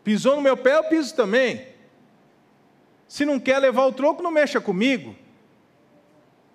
Pisou 0.03 0.36
no 0.36 0.41
meu 0.41 0.56
pé, 0.56 0.77
eu 0.77 0.84
piso 0.86 1.13
também. 1.15 1.67
Se 3.08 3.25
não 3.25 3.39
quer 3.39 3.60
levar 3.60 3.86
o 3.86 3.93
troco, 3.93 4.23
não 4.23 4.32
mexa 4.32 4.60
comigo. 4.60 5.15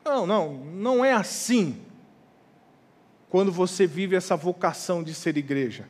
Não, 0.05 0.27
não, 0.27 0.53
não 0.55 1.05
é 1.05 1.13
assim. 1.13 1.81
Quando 3.29 3.53
você 3.53 3.87
vive 3.87 4.17
essa 4.17 4.37
vocação 4.37 5.03
de 5.03 5.15
ser 5.15 5.37
igreja, 5.37 5.89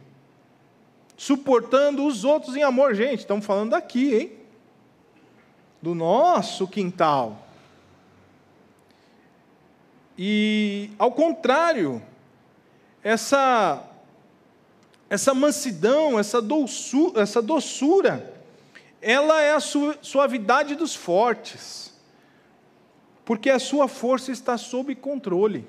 suportando 1.17 2.05
os 2.07 2.25
outros 2.25 2.55
em 2.57 2.63
amor, 2.63 2.95
gente, 2.95 3.21
estamos 3.21 3.45
falando 3.45 3.71
daqui, 3.71 4.15
hein? 4.15 4.42
Do 5.83 5.95
nosso 5.95 6.67
quintal. 6.69 7.45
E, 10.17 10.91
ao 10.99 11.11
contrário, 11.11 12.01
essa, 13.03 13.83
essa 15.11 15.35
mansidão, 15.35 16.19
essa 16.19 16.41
doçura, 16.41 17.21
essa 17.21 17.43
doçura, 17.43 18.33
ela 19.01 19.41
é 19.41 19.53
a 19.55 19.61
suavidade 19.61 20.77
dos 20.77 20.95
fortes, 20.95 21.93
porque 23.25 23.51
a 23.51 23.59
sua 23.59 23.89
força 23.89 24.31
está 24.31 24.57
sob 24.57 24.95
controle. 24.95 25.67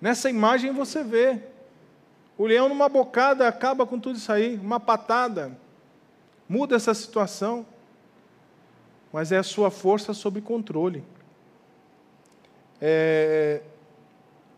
Nessa 0.00 0.28
imagem 0.28 0.72
você 0.72 1.04
vê, 1.04 1.38
o 2.36 2.46
leão 2.46 2.68
numa 2.68 2.88
bocada 2.88 3.46
acaba 3.46 3.86
com 3.86 4.00
tudo 4.00 4.16
isso 4.16 4.32
aí, 4.32 4.56
uma 4.56 4.80
patada, 4.80 5.56
muda 6.48 6.74
essa 6.74 6.92
situação, 6.92 7.64
mas 9.14 9.30
é 9.30 9.38
a 9.38 9.44
sua 9.44 9.70
força 9.70 10.12
sob 10.12 10.40
controle. 10.40 11.04
É, 12.80 13.60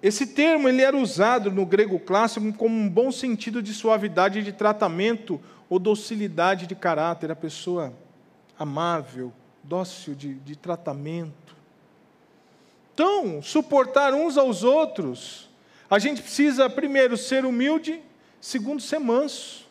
esse 0.02 0.28
termo 0.28 0.66
ele 0.66 0.80
era 0.80 0.96
usado 0.96 1.52
no 1.52 1.66
grego 1.66 2.00
clássico 2.00 2.50
como 2.54 2.74
um 2.74 2.88
bom 2.88 3.12
sentido 3.12 3.62
de 3.62 3.74
suavidade 3.74 4.42
de 4.42 4.52
tratamento 4.52 5.38
ou 5.68 5.78
docilidade 5.78 6.66
de 6.66 6.74
caráter, 6.74 7.30
a 7.30 7.36
pessoa 7.36 7.92
amável, 8.58 9.30
dócil 9.62 10.14
de, 10.14 10.36
de 10.36 10.56
tratamento. 10.56 11.54
Então, 12.94 13.42
suportar 13.42 14.14
uns 14.14 14.38
aos 14.38 14.64
outros, 14.64 15.50
a 15.90 15.98
gente 15.98 16.22
precisa, 16.22 16.70
primeiro, 16.70 17.18
ser 17.18 17.44
humilde, 17.44 18.00
segundo, 18.40 18.80
ser 18.80 19.00
manso. 19.00 19.65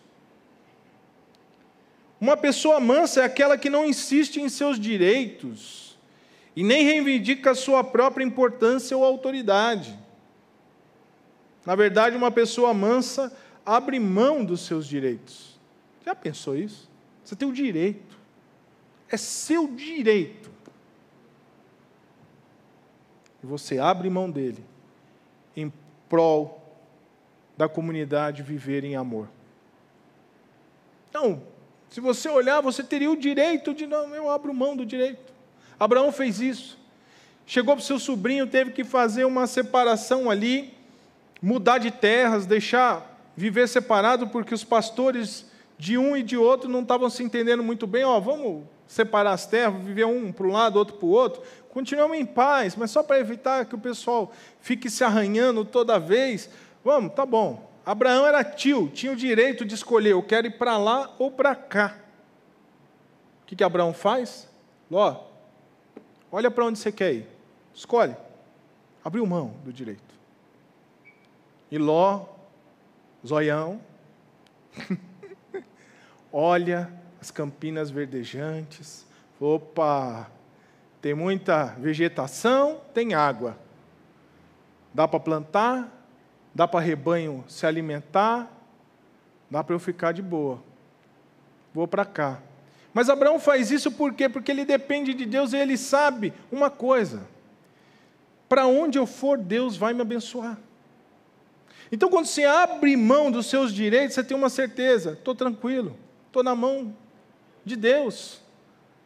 Uma 2.19 2.37
pessoa 2.37 2.79
mansa 2.79 3.21
é 3.21 3.25
aquela 3.25 3.57
que 3.57 3.69
não 3.69 3.85
insiste 3.85 4.37
em 4.37 4.47
seus 4.49 4.79
direitos 4.79 5.97
e 6.55 6.63
nem 6.63 6.83
reivindica 6.83 7.53
sua 7.53 7.83
própria 7.83 8.23
importância 8.23 8.95
ou 8.95 9.03
autoridade. 9.03 9.97
Na 11.65 11.75
verdade, 11.75 12.15
uma 12.15 12.31
pessoa 12.31 12.73
mansa 12.73 13.35
abre 13.65 13.99
mão 13.99 14.45
dos 14.45 14.61
seus 14.61 14.87
direitos. 14.87 15.59
Já 16.05 16.15
pensou 16.15 16.55
isso? 16.55 16.89
Você 17.23 17.35
tem 17.35 17.47
o 17.47 17.53
direito. 17.53 18.17
É 19.09 19.17
seu 19.17 19.67
direito. 19.67 20.51
E 23.43 23.45
você 23.45 23.79
abre 23.79 24.09
mão 24.09 24.29
dele 24.29 24.63
em 25.55 25.71
prol 26.07 26.61
da 27.57 27.67
comunidade 27.67 28.43
viver 28.43 28.83
em 28.83 28.95
amor. 28.95 29.27
Então, 31.09 31.41
se 31.95 32.01
você 32.01 32.27
olhar, 32.27 32.59
você 32.59 32.83
teria 32.83 33.09
o 33.09 33.15
direito 33.15 33.73
de 33.73 33.87
não, 33.87 34.13
eu 34.13 34.29
abro 34.29 34.53
mão 34.53 34.75
do 34.75 34.85
direito. 34.85 35.31
Abraão 35.79 36.11
fez 36.11 36.41
isso. 36.41 36.77
Chegou 37.45 37.73
para 37.73 37.81
o 37.81 37.85
seu 37.85 37.97
sobrinho, 37.97 38.45
teve 38.45 38.71
que 38.71 38.83
fazer 38.83 39.23
uma 39.23 39.47
separação 39.47 40.29
ali, 40.29 40.73
mudar 41.41 41.77
de 41.77 41.91
terras, 41.91 42.45
deixar 42.45 43.17
viver 43.33 43.69
separado, 43.69 44.27
porque 44.27 44.53
os 44.53 44.61
pastores 44.61 45.45
de 45.77 45.97
um 45.97 46.17
e 46.17 46.21
de 46.21 46.35
outro 46.35 46.69
não 46.69 46.81
estavam 46.81 47.09
se 47.09 47.23
entendendo 47.23 47.63
muito 47.63 47.87
bem. 47.87 48.03
Ó, 48.03 48.19
vamos 48.19 48.65
separar 48.85 49.31
as 49.31 49.47
terras, 49.47 49.81
viver 49.81 50.05
um 50.05 50.33
para 50.33 50.47
um 50.47 50.51
lado, 50.51 50.75
outro 50.75 50.97
para 50.97 51.05
o 51.05 51.11
outro. 51.11 51.43
Continuamos 51.69 52.17
em 52.17 52.25
paz, 52.25 52.75
mas 52.75 52.91
só 52.91 53.03
para 53.03 53.21
evitar 53.21 53.63
que 53.63 53.75
o 53.75 53.79
pessoal 53.79 54.33
fique 54.59 54.89
se 54.89 55.05
arranhando 55.05 55.63
toda 55.63 55.97
vez. 55.97 56.49
Vamos, 56.83 57.13
tá 57.13 57.25
bom. 57.25 57.73
Abraão 57.85 58.25
era 58.25 58.43
tio, 58.43 58.89
tinha 58.89 59.11
o 59.11 59.15
direito 59.15 59.63
de 59.63 59.75
escolher, 59.75 60.11
eu 60.11 60.23
quero 60.23 60.47
ir 60.47 60.57
para 60.57 60.75
lá 60.77 61.13
ou 61.19 61.29
para 61.29 61.55
cá. 61.55 61.95
O 63.43 63.45
que, 63.45 63.55
que 63.55 63.63
Abraão 63.63 63.93
faz? 63.93 64.49
Ló, 64.89 65.27
olha 66.31 66.49
para 66.49 66.65
onde 66.65 66.79
você 66.79 66.91
quer 66.91 67.13
ir. 67.13 67.27
Escolhe. 67.73 68.15
Abriu 69.03 69.25
mão 69.27 69.53
do 69.63 69.71
direito. 69.71 70.15
E 71.69 71.77
Ló, 71.77 72.25
zoião, 73.25 73.79
olha 76.33 76.91
as 77.21 77.29
campinas 77.29 77.91
verdejantes. 77.91 79.05
Opa, 79.39 80.31
tem 81.01 81.13
muita 81.13 81.65
vegetação, 81.77 82.81
tem 82.95 83.13
água. 83.13 83.59
Dá 84.91 85.07
para 85.07 85.19
plantar, 85.19 85.94
dá 86.55 86.65
para 86.65 86.79
rebanho 86.79 87.43
se 87.49 87.65
alimentar, 87.67 88.49
dá 89.51 89.61
para 89.61 89.75
eu 89.75 89.79
ficar 89.79 90.13
de 90.13 90.21
boa. 90.21 90.63
Vou 91.73 91.85
para 91.85 92.05
cá. 92.05 92.39
Mas 92.93 93.09
Abraão 93.09 93.37
faz 93.37 93.69
isso 93.71 93.91
por 93.91 94.13
quê? 94.13 94.29
Porque 94.29 94.49
ele 94.49 94.63
depende 94.63 95.13
de 95.13 95.25
Deus 95.25 95.51
e 95.51 95.57
ele 95.57 95.77
sabe 95.77 96.33
uma 96.49 96.69
coisa: 96.69 97.27
para 98.47 98.65
onde 98.65 98.97
eu 98.97 99.05
for, 99.05 99.37
Deus 99.37 99.75
vai 99.75 99.93
me 99.93 100.01
abençoar. 100.01 100.57
Então, 101.91 102.09
quando 102.09 102.25
você 102.25 102.45
abre 102.45 102.95
mão 102.95 103.29
dos 103.29 103.47
seus 103.47 103.73
direitos, 103.73 104.15
você 104.15 104.23
tem 104.23 104.37
uma 104.37 104.49
certeza: 104.49 105.11
estou 105.11 105.35
tranquilo, 105.35 105.97
estou 106.27 106.41
na 106.41 106.55
mão 106.55 106.95
de 107.65 107.75
Deus. 107.75 108.41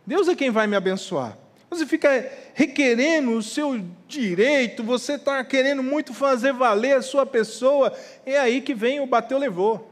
Deus 0.05 0.27
é 0.27 0.35
quem 0.35 0.51
vai 0.51 0.67
me 0.67 0.75
abençoar. 0.75 1.35
Você 1.69 1.85
fica 1.85 2.31
requerendo 2.53 3.31
o 3.31 3.43
seu 3.43 3.79
direito, 4.07 4.83
você 4.83 5.13
está 5.13 5.43
querendo 5.43 5.83
muito 5.83 6.13
fazer 6.13 6.51
valer 6.51 6.97
a 6.97 7.01
sua 7.01 7.25
pessoa, 7.25 7.95
é 8.25 8.39
aí 8.39 8.59
que 8.61 8.73
vem 8.73 8.99
o 8.99 9.05
bateu, 9.05 9.37
levou. 9.37 9.91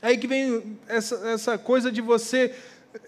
É 0.00 0.08
aí 0.08 0.18
que 0.18 0.28
vem 0.28 0.78
essa, 0.86 1.28
essa 1.28 1.58
coisa 1.58 1.90
de 1.90 2.00
você 2.00 2.54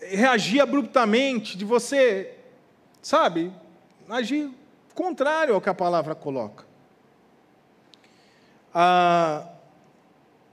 reagir 0.03 0.61
abruptamente, 0.61 1.57
de 1.57 1.65
você, 1.65 2.35
sabe, 3.01 3.53
agir 4.09 4.51
contrário 4.95 5.55
ao 5.55 5.61
que 5.61 5.69
a 5.69 5.75
palavra 5.75 6.15
coloca. 6.15 6.67
Ah, 8.75 9.47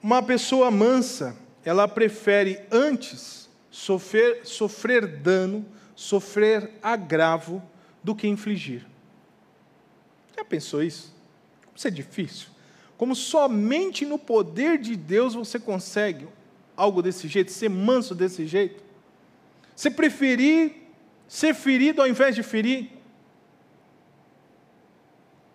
uma 0.02 0.22
pessoa 0.22 0.70
mansa, 0.70 1.36
ela 1.64 1.88
prefere 1.88 2.60
antes 2.72 3.50
sofrer, 3.72 4.46
sofrer 4.46 5.08
dano 5.08 5.66
sofrer 5.96 6.72
agravo 6.82 7.64
do 8.04 8.14
que 8.14 8.28
infligir. 8.28 8.86
Já 10.36 10.44
pensou 10.44 10.84
isso? 10.84 11.14
Como 11.64 11.78
isso 11.78 11.88
é 11.88 11.92
difícil? 11.92 12.48
Como 12.98 13.16
somente 13.16 14.06
no 14.06 14.18
poder 14.20 14.78
de 14.78 14.96
Deus 14.96 15.34
você 15.34 15.60
consegue 15.60 16.28
algo 16.76 17.02
desse 17.02 17.28
jeito, 17.28 17.52
ser 17.52 17.70
manso 17.70 18.14
desse 18.14 18.46
jeito? 18.46 18.84
Você 19.76 19.90
preferir 19.90 20.86
ser 21.28 21.54
ferido 21.54 22.02
ao 22.02 22.08
invés 22.08 22.36
de 22.36 22.44
ferir? 22.44 22.90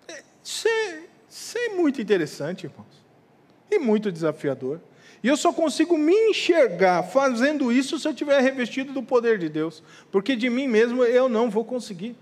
É, 0.09 0.23
isso 0.45 0.69
é, 0.69 1.05
isso 1.29 1.59
é 1.59 1.69
muito 1.71 2.01
interessante, 2.01 2.65
irmãos, 2.65 3.00
e 3.71 3.79
muito 3.79 4.11
desafiador. 4.11 4.81
E 5.23 5.29
eu 5.29 5.37
só 5.37 5.53
consigo 5.53 5.99
me 5.99 6.15
enxergar 6.31 7.03
fazendo 7.03 7.71
isso 7.71 7.99
se 7.99 8.09
eu 8.09 8.13
estiver 8.13 8.41
revestido 8.41 8.93
do 8.93 9.03
poder 9.03 9.39
de 9.39 9.49
Deus, 9.49 9.83
porque 10.11 10.35
de 10.35 10.49
mim 10.49 10.67
mesmo 10.67 11.05
eu 11.05 11.29
não 11.29 11.51
vou 11.51 11.65
conseguir. 11.65 12.17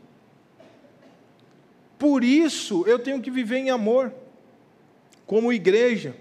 Por 1.96 2.24
isso 2.24 2.84
eu 2.86 2.98
tenho 2.98 3.20
que 3.20 3.30
viver 3.30 3.58
em 3.58 3.70
amor, 3.70 4.12
como 5.26 5.52
igreja. 5.52 6.14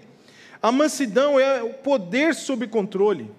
A 0.62 0.70
mansidão 0.70 1.38
é 1.38 1.62
o 1.62 1.74
poder 1.74 2.34
sob 2.34 2.66
controle, 2.68 3.30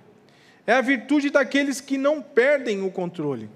é 0.68 0.74
a 0.74 0.82
virtude 0.82 1.30
daqueles 1.30 1.80
que 1.80 1.98
não 1.98 2.22
perdem 2.22 2.84
o 2.84 2.92
controle. 2.92 3.50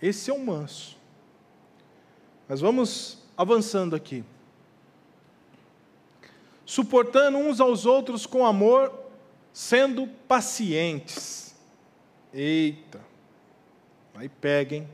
Esse 0.00 0.30
é 0.30 0.34
o 0.34 0.38
manso. 0.38 0.98
Mas 2.48 2.60
vamos 2.60 3.18
avançando 3.36 3.94
aqui 3.94 4.24
suportando 6.72 7.36
uns 7.36 7.60
aos 7.60 7.84
outros 7.84 8.24
com 8.24 8.46
amor, 8.46 8.90
sendo 9.52 10.06
pacientes. 10.26 11.54
Eita, 12.32 12.98
aí 14.14 14.26
peguem. 14.26 14.88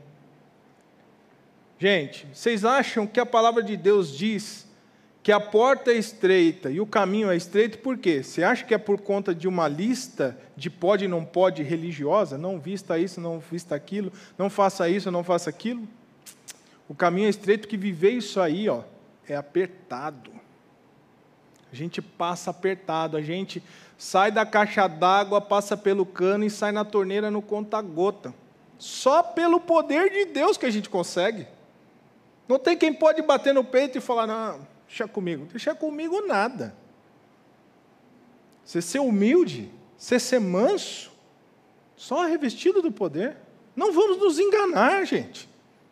Gente, 1.79 2.27
vocês 2.33 2.65
acham 2.65 3.07
que 3.07 3.17
a 3.17 3.25
palavra 3.25 3.63
de 3.63 3.77
Deus 3.77 4.13
diz 4.13 4.67
que 5.23 5.31
a 5.31 5.39
porta 5.39 5.91
é 5.91 5.95
estreita 5.95 6.69
e 6.69 6.81
o 6.81 6.85
caminho 6.85 7.31
é 7.31 7.37
estreito 7.37 7.77
por 7.77 7.97
quê? 7.97 8.23
Você 8.23 8.43
acha 8.43 8.65
que 8.65 8.73
é 8.73 8.77
por 8.77 8.99
conta 8.99 9.33
de 9.33 9.47
uma 9.47 9.69
lista 9.69 10.37
de 10.57 10.69
pode 10.69 11.05
e 11.05 11.07
não 11.07 11.23
pode 11.23 11.63
religiosa? 11.63 12.37
Não 12.37 12.59
vista 12.59 12.99
isso, 12.99 13.21
não 13.21 13.39
vista 13.39 13.73
aquilo, 13.73 14.11
não 14.37 14.49
faça 14.49 14.89
isso, 14.89 15.09
não 15.09 15.23
faça 15.23 15.49
aquilo? 15.49 15.87
O 16.89 16.93
caminho 16.93 17.27
é 17.27 17.29
estreito 17.29 17.69
que 17.69 17.77
viver 17.77 18.11
isso 18.11 18.41
aí, 18.41 18.67
ó, 18.67 18.83
é 19.25 19.37
apertado. 19.37 20.39
A 21.71 21.75
gente 21.75 22.01
passa 22.01 22.51
apertado, 22.51 23.15
a 23.15 23.21
gente 23.21 23.61
sai 23.97 24.31
da 24.31 24.45
caixa 24.45 24.87
d'água, 24.87 25.41
passa 25.41 25.75
pelo 25.75 26.05
cano 26.05 26.45
e 26.45 26.49
sai 26.49 26.71
na 26.71 26.85
torneira 26.85 27.29
no 27.29 27.41
conta-gota. 27.41 28.33
Só 28.77 29.21
pelo 29.21 29.59
poder 29.59 30.09
de 30.09 30.25
Deus 30.25 30.57
que 30.57 30.65
a 30.65 30.71
gente 30.71 30.89
consegue. 30.89 31.45
Não 32.47 32.57
tem 32.57 32.77
quem 32.77 32.93
pode 32.93 33.21
bater 33.21 33.53
no 33.53 33.63
peito 33.63 33.97
e 33.97 34.01
falar, 34.01 34.25
não, 34.25 34.65
deixa 34.87 35.07
comigo. 35.07 35.45
Deixa 35.51 35.75
comigo 35.75 36.25
nada. 36.25 36.73
Você 38.63 38.81
ser 38.81 38.99
humilde, 38.99 39.69
você 39.97 40.19
ser 40.19 40.39
manso, 40.39 41.11
só 41.95 42.25
revestido 42.25 42.81
do 42.81 42.91
poder. 42.91 43.35
Não 43.75 43.91
vamos 43.91 44.17
nos 44.17 44.39
enganar, 44.39 45.05
gente. 45.05 45.48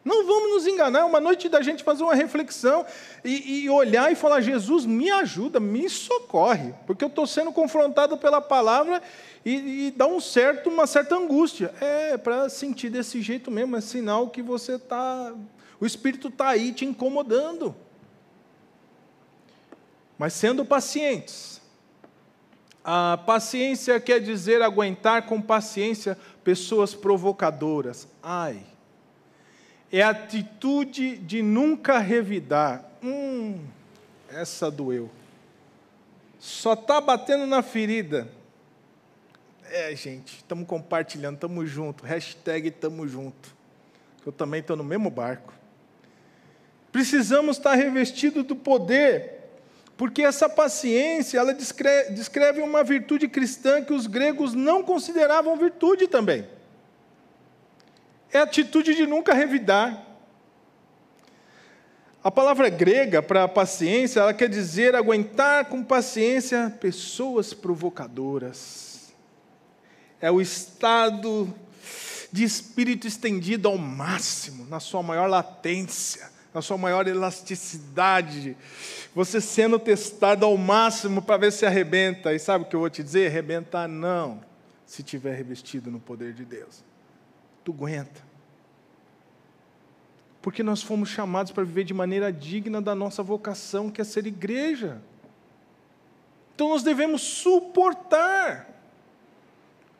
Não 0.07 0.25
vamos 0.25 0.51
nos 0.51 0.67
enganar, 0.67 0.99
é 0.99 1.03
uma 1.03 1.19
noite 1.19 1.49
da 1.49 1.61
gente 1.61 1.83
fazer 1.83 2.01
uma 2.01 2.15
reflexão 2.15 2.85
e, 3.25 3.65
e 3.65 3.69
olhar 3.69 4.09
e 4.09 4.15
falar: 4.15 4.39
Jesus, 4.39 4.85
me 4.85 5.11
ajuda, 5.11 5.59
me 5.59 5.89
socorre, 5.89 6.73
porque 6.85 7.03
eu 7.03 7.09
estou 7.09 7.27
sendo 7.27 7.51
confrontado 7.51 8.17
pela 8.17 8.39
palavra 8.39 9.03
e, 9.45 9.87
e 9.87 9.91
dá 9.91 10.07
um 10.07 10.21
certo, 10.21 10.69
uma 10.69 10.87
certa 10.87 11.17
angústia. 11.17 11.73
É 11.81 12.17
para 12.17 12.47
sentir 12.47 12.89
desse 12.89 13.21
jeito 13.21 13.51
mesmo, 13.51 13.75
é 13.75 13.81
sinal 13.81 14.29
que 14.29 14.41
você 14.41 14.75
está, 14.75 15.35
o 15.77 15.85
Espírito 15.85 16.29
está 16.29 16.47
aí 16.47 16.71
te 16.71 16.85
incomodando. 16.85 17.75
Mas 20.17 20.31
sendo 20.31 20.63
pacientes. 20.63 21.61
A 22.81 23.19
paciência 23.25 23.99
quer 23.99 24.21
dizer 24.21 24.61
aguentar 24.61 25.23
com 25.23 25.41
paciência 25.41 26.17
pessoas 26.45 26.95
provocadoras. 26.95 28.07
Ai 28.23 28.76
é 29.91 30.01
a 30.01 30.09
atitude 30.09 31.17
de 31.17 31.41
nunca 31.41 31.99
revidar. 31.99 32.83
Hum, 33.01 33.59
essa 34.29 34.69
doeu. 34.69 35.09
Só 36.39 36.73
está 36.73 36.99
batendo 36.99 37.47
na 37.47 37.61
ferida. 37.61 38.27
É, 39.69 39.95
gente, 39.95 40.37
estamos 40.37 40.67
compartilhando, 40.67 41.35
estamos 41.35 41.69
juntos. 41.69 42.07
Hashtag 42.07 42.69
estamos 42.69 43.11
juntos. 43.11 43.51
Eu 44.25 44.31
também 44.31 44.59
estou 44.59 44.75
no 44.75 44.83
mesmo 44.83 45.09
barco. 45.09 45.53
Precisamos 46.91 47.57
estar 47.57 47.75
revestidos 47.75 48.43
do 48.43 48.55
poder, 48.55 49.49
porque 49.95 50.21
essa 50.21 50.49
paciência, 50.49 51.37
ela 51.37 51.53
descreve 51.53 52.61
uma 52.61 52.83
virtude 52.83 53.27
cristã 53.27 53.83
que 53.83 53.93
os 53.93 54.07
gregos 54.07 54.53
não 54.53 54.83
consideravam 54.83 55.55
virtude 55.57 56.07
também 56.07 56.45
é 58.31 58.39
a 58.39 58.43
atitude 58.43 58.95
de 58.95 59.05
nunca 59.05 59.33
revidar. 59.33 60.05
A 62.23 62.31
palavra 62.31 62.67
grega 62.67 63.21
para 63.21 63.47
paciência, 63.47 64.19
ela 64.19 64.33
quer 64.33 64.49
dizer 64.49 64.95
aguentar 64.95 65.65
com 65.65 65.83
paciência 65.83 66.75
pessoas 66.81 67.53
provocadoras. 67.53 69.13
É 70.19 70.29
o 70.29 70.41
estado 70.41 71.53
de 72.31 72.43
espírito 72.43 73.07
estendido 73.07 73.69
ao 73.69 73.77
máximo, 73.77 74.65
na 74.65 74.79
sua 74.79 75.01
maior 75.01 75.27
latência, 75.29 76.29
na 76.53 76.61
sua 76.61 76.77
maior 76.77 77.07
elasticidade. 77.07 78.57
Você 79.15 79.39
sendo 79.39 79.79
testado 79.79 80.45
ao 80.45 80.57
máximo 80.57 81.21
para 81.21 81.37
ver 81.37 81.51
se 81.53 81.65
arrebenta. 81.65 82.33
E 82.33 82.39
sabe 82.39 82.65
o 82.65 82.67
que 82.67 82.75
eu 82.75 82.81
vou 82.81 82.89
te 82.89 83.01
dizer? 83.03 83.27
Arrebentar 83.27 83.87
não, 83.87 84.41
se 84.85 85.01
tiver 85.01 85.35
revestido 85.35 85.89
no 85.89 85.99
poder 85.99 86.33
de 86.33 86.43
Deus 86.43 86.86
tu 87.67 87.73
aguenta. 87.73 88.23
Porque 90.41 90.63
nós 90.63 90.81
fomos 90.81 91.09
chamados 91.09 91.51
para 91.51 91.65
viver 91.65 91.83
de 91.83 91.93
maneira 91.93 92.31
digna 92.31 92.81
da 92.81 92.95
nossa 92.95 93.21
vocação, 93.21 93.91
que 93.91 93.99
é 93.99 94.05
ser 94.05 94.25
igreja. 94.25 95.01
Então 96.55 96.69
nós 96.69 96.81
devemos 96.81 97.21
suportar. 97.21 98.69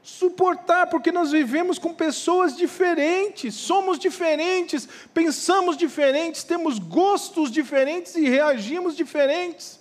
Suportar, 0.02 0.88
porque 0.88 1.12
nós 1.12 1.32
vivemos 1.32 1.78
com 1.78 1.94
pessoas 1.94 2.56
diferentes, 2.56 3.54
somos 3.56 4.00
diferentes, 4.00 4.88
pensamos 5.14 5.76
diferentes, 5.76 6.46
temos 6.46 6.80
gostos 6.80 7.52
diferentes 7.52 8.16
e 8.16 8.30
reagimos 8.30 8.96
diferentes. 8.96 9.78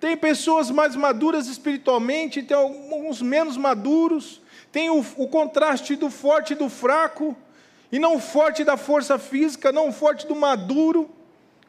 Tem 0.00 0.16
pessoas 0.16 0.72
mais 0.72 0.96
maduras 0.96 1.46
espiritualmente, 1.46 2.42
tem 2.42 2.56
alguns 2.56 3.22
menos 3.22 3.56
maduros 3.56 4.42
tem 4.74 4.90
o, 4.90 5.06
o 5.16 5.28
contraste 5.28 5.94
do 5.94 6.10
forte 6.10 6.52
e 6.52 6.56
do 6.56 6.68
fraco, 6.68 7.36
e 7.92 7.98
não 8.00 8.18
forte 8.18 8.64
da 8.64 8.76
força 8.76 9.20
física, 9.20 9.70
não 9.70 9.92
forte 9.92 10.26
do 10.26 10.34
maduro, 10.34 11.08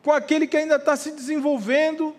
com 0.01 0.11
aquele 0.11 0.47
que 0.47 0.57
ainda 0.57 0.77
está 0.77 0.95
se 0.95 1.11
desenvolvendo, 1.11 2.15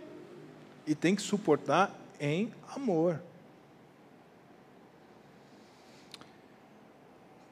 e 0.87 0.95
tem 0.95 1.17
que 1.17 1.23
suportar 1.23 1.93
em 2.21 2.53
amor. 2.73 3.21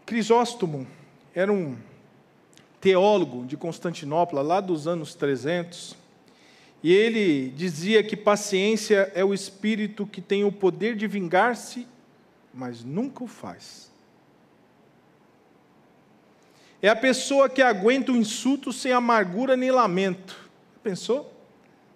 Crisóstomo 0.06 0.86
era 1.34 1.52
um 1.52 1.76
teólogo 2.80 3.44
de 3.46 3.56
Constantinopla, 3.56 4.42
lá 4.42 4.60
dos 4.60 4.86
anos 4.86 5.12
300, 5.16 5.96
e 6.84 6.92
ele 6.92 7.48
dizia 7.48 8.00
que 8.04 8.16
paciência 8.16 9.10
é 9.12 9.24
o 9.24 9.34
espírito 9.34 10.06
que 10.06 10.20
tem 10.20 10.44
o 10.44 10.52
poder 10.52 10.94
de 10.94 11.08
vingar-se 11.08 11.88
mas 12.54 12.84
nunca 12.84 13.24
o 13.24 13.26
faz. 13.26 13.92
É 16.80 16.88
a 16.88 16.96
pessoa 16.96 17.48
que 17.48 17.62
aguenta 17.62 18.12
o 18.12 18.16
insulto 18.16 18.72
sem 18.72 18.92
amargura 18.92 19.56
nem 19.56 19.70
lamento. 19.70 20.50
Pensou? 20.82 21.32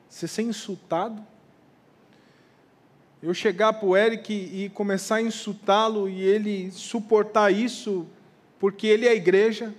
Você 0.08 0.26
ser 0.26 0.42
insultado? 0.42 1.24
Eu 3.22 3.34
chegar 3.34 3.74
para 3.74 3.86
o 3.86 3.96
Eric 3.96 4.32
e 4.32 4.70
começar 4.70 5.16
a 5.16 5.22
insultá-lo 5.22 6.08
e 6.08 6.22
ele 6.22 6.70
suportar 6.70 7.52
isso 7.52 8.06
porque 8.58 8.86
ele 8.86 9.06
é 9.06 9.10
a 9.10 9.14
igreja, 9.14 9.74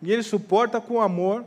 e 0.00 0.12
ele 0.12 0.22
suporta 0.22 0.80
com 0.80 1.00
amor, 1.00 1.44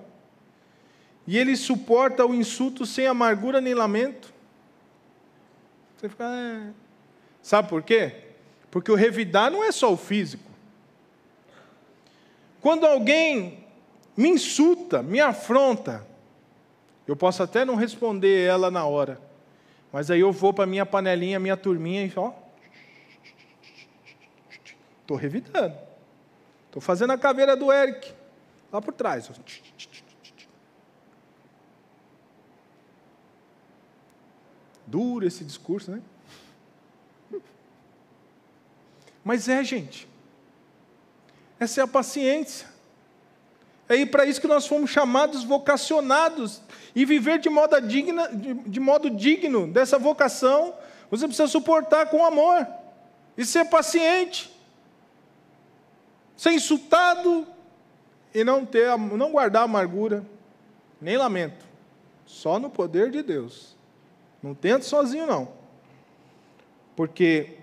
e 1.26 1.38
ele 1.38 1.56
suporta 1.56 2.26
o 2.26 2.34
insulto 2.34 2.86
sem 2.86 3.08
amargura 3.08 3.62
nem 3.62 3.74
lamento. 3.74 4.34
Você 5.96 6.10
fica. 6.10 6.26
É... 6.26 6.72
Sabe 7.42 7.70
por 7.70 7.82
quê? 7.84 8.29
Porque 8.72 8.92
o 8.92 8.96
revidar 8.96 9.52
não 9.52 9.64
é 9.64 9.72
só 9.72 9.92
o 9.92 9.98
físico. 9.98 10.50
Quando 12.62 12.86
alguém 12.86 13.66
me 14.16 14.30
insulta, 14.30 15.02
me 15.02 15.20
afronta, 15.20 16.06
eu 17.08 17.16
posso 17.16 17.42
até 17.42 17.64
não 17.66 17.76
responder 17.76 18.48
ela 18.48 18.70
na 18.70 18.86
hora, 18.86 19.20
mas 19.92 20.12
aí 20.12 20.20
eu 20.20 20.32
vou 20.32 20.54
para 20.54 20.66
minha 20.66 20.86
panelinha, 20.86 21.40
minha 21.40 21.58
turminha 21.58 22.06
e 22.06 22.14
ó, 22.16 22.32
estou 25.02 25.18
revidando. 25.18 25.76
Estou 26.68 26.82
fazendo 26.82 27.12
a 27.12 27.18
caveira 27.18 27.56
do 27.56 27.74
Eric, 27.74 28.14
lá 28.72 28.80
por 28.80 28.94
trás. 28.94 29.32
Duro 34.86 35.26
esse 35.26 35.44
discurso, 35.44 35.92
né? 35.92 36.02
Mas 39.24 39.48
é, 39.48 39.64
gente. 39.64 40.08
Essa 41.60 41.82
é 41.82 41.84
a 41.84 41.88
paciência. 41.88 42.68
É 43.88 44.06
para 44.06 44.26
isso 44.26 44.40
que 44.40 44.48
nós 44.48 44.68
fomos 44.68 44.92
chamados, 44.92 45.44
vocacionados, 45.44 46.62
e 46.96 47.06
viver 47.06 47.40
de 47.40 47.50
modo, 47.50 47.80
digna, 47.82 48.28
de, 48.30 48.54
de 48.54 48.80
modo 48.80 49.10
digno 49.10 49.68
dessa 49.68 49.98
vocação, 49.98 50.76
você 51.10 51.26
precisa 51.26 51.48
suportar 51.48 52.08
com 52.08 52.24
amor, 52.24 52.68
e 53.36 53.44
ser 53.44 53.66
paciente, 53.66 54.56
ser 56.38 56.52
insultado, 56.52 57.48
e 58.34 58.44
não, 58.44 58.64
ter, 58.64 58.96
não 58.98 59.32
guardar 59.32 59.64
amargura, 59.64 60.24
nem 61.02 61.18
lamento, 61.18 61.66
só 62.26 62.60
no 62.60 62.70
poder 62.70 63.10
de 63.10 63.24
Deus. 63.24 63.76
Não 64.42 64.54
tente 64.54 64.86
sozinho, 64.86 65.26
não. 65.26 65.52
Porque 66.96 67.58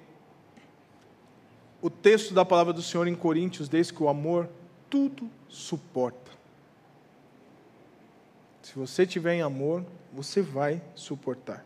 o 1.81 1.91
texto 1.91 2.33
da 2.33 2.45
palavra 2.45 2.73
do 2.73 2.83
Senhor 2.83 3.07
em 3.07 3.15
Coríntios 3.15 3.69
diz 3.69 3.91
que 3.91 4.03
o 4.03 4.09
amor 4.09 4.49
tudo 4.89 5.31
suporta. 5.49 6.33
Se 8.63 8.75
você 8.75 9.07
tiver 9.07 9.35
em 9.35 9.43
amor, 9.43 9.85
você 10.13 10.43
vai 10.43 10.83
suportar. 10.95 11.65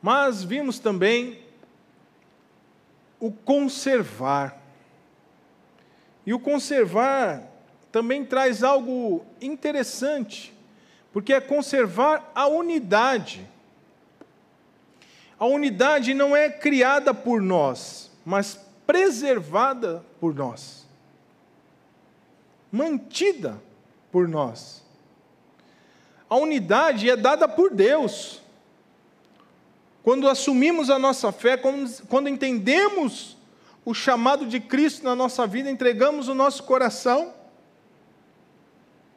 Mas 0.00 0.42
vimos 0.42 0.78
também 0.78 1.40
o 3.18 3.30
conservar. 3.30 4.58
E 6.24 6.32
o 6.32 6.40
conservar 6.40 7.42
também 7.90 8.24
traz 8.24 8.62
algo 8.62 9.24
interessante, 9.40 10.54
porque 11.12 11.32
é 11.32 11.40
conservar 11.40 12.30
a 12.34 12.46
unidade. 12.46 13.46
A 15.40 15.46
unidade 15.46 16.12
não 16.12 16.36
é 16.36 16.50
criada 16.50 17.14
por 17.14 17.40
nós, 17.40 18.10
mas 18.26 18.60
preservada 18.86 20.04
por 20.20 20.34
nós, 20.34 20.86
mantida 22.70 23.58
por 24.12 24.28
nós. 24.28 24.84
A 26.28 26.36
unidade 26.36 27.08
é 27.08 27.16
dada 27.16 27.48
por 27.48 27.74
Deus. 27.74 28.42
Quando 30.02 30.28
assumimos 30.28 30.90
a 30.90 30.98
nossa 30.98 31.32
fé, 31.32 31.56
quando, 31.56 32.28
entendemos 32.28 33.38
o 33.82 33.94
chamado 33.94 34.44
de 34.44 34.60
Cristo 34.60 35.04
na 35.04 35.16
nossa 35.16 35.46
vida, 35.46 35.70
entregamos 35.70 36.28
o 36.28 36.34
nosso 36.34 36.64
coração, 36.64 37.32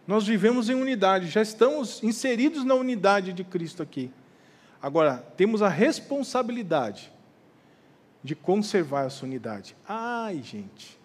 nós 0.07 0.25
vivemos 0.25 0.69
em 0.69 0.73
unidade, 0.73 1.27
já 1.27 1.41
estamos 1.41 2.01
inseridos 2.01 2.63
na 2.63 2.75
unidade 2.75 3.33
de 3.33 3.43
Cristo 3.43 3.83
aqui. 3.83 4.09
Agora, 4.83 5.25
temos 5.37 5.61
a 5.61 5.69
responsabilidade 5.69 7.09
de 8.21 8.35
conservar 8.35 9.05
essa 9.05 9.25
unidade. 9.25 9.77
Ai, 9.87 10.41
gente. 10.43 10.99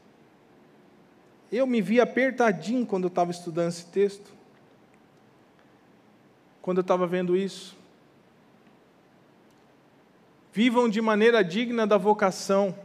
eu 1.52 1.64
me 1.64 1.80
vi 1.80 2.00
apertadinho 2.00 2.84
quando 2.84 3.04
eu 3.04 3.08
estava 3.08 3.30
estudando 3.30 3.68
esse 3.68 3.86
texto. 3.86 4.32
Quando 6.60 6.78
eu 6.78 6.82
estava 6.82 7.06
vendo 7.06 7.36
isso. 7.36 7.78
Vivam 10.52 10.88
de 10.88 11.00
maneira 11.00 11.44
digna 11.44 11.86
da 11.86 11.96
vocação. 11.96 12.76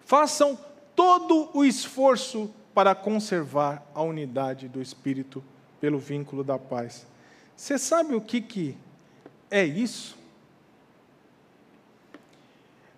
Façam 0.00 0.58
todo 0.94 1.48
o 1.54 1.64
esforço 1.64 2.54
para 2.74 2.94
conservar 2.94 3.82
a 3.94 4.02
unidade 4.02 4.68
do 4.68 4.82
Espírito 4.82 5.42
pelo 5.80 5.98
vínculo 5.98 6.44
da 6.44 6.58
paz. 6.58 7.06
Você 7.56 7.78
sabe 7.78 8.14
o 8.14 8.20
que, 8.20 8.42
que 8.42 8.76
é 9.52 9.64
isso? 9.64 10.16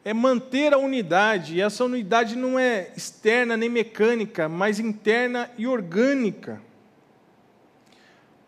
É 0.05 0.15
manter 0.15 0.73
a 0.73 0.79
unidade, 0.79 1.57
e 1.57 1.61
essa 1.61 1.85
unidade 1.85 2.37
não 2.37 2.57
é 2.57 2.93
externa 2.97 3.57
nem 3.57 3.69
mecânica, 3.69 4.49
mas 4.49 4.79
interna 4.79 5.51
e 5.59 5.67
orgânica. 5.67 6.63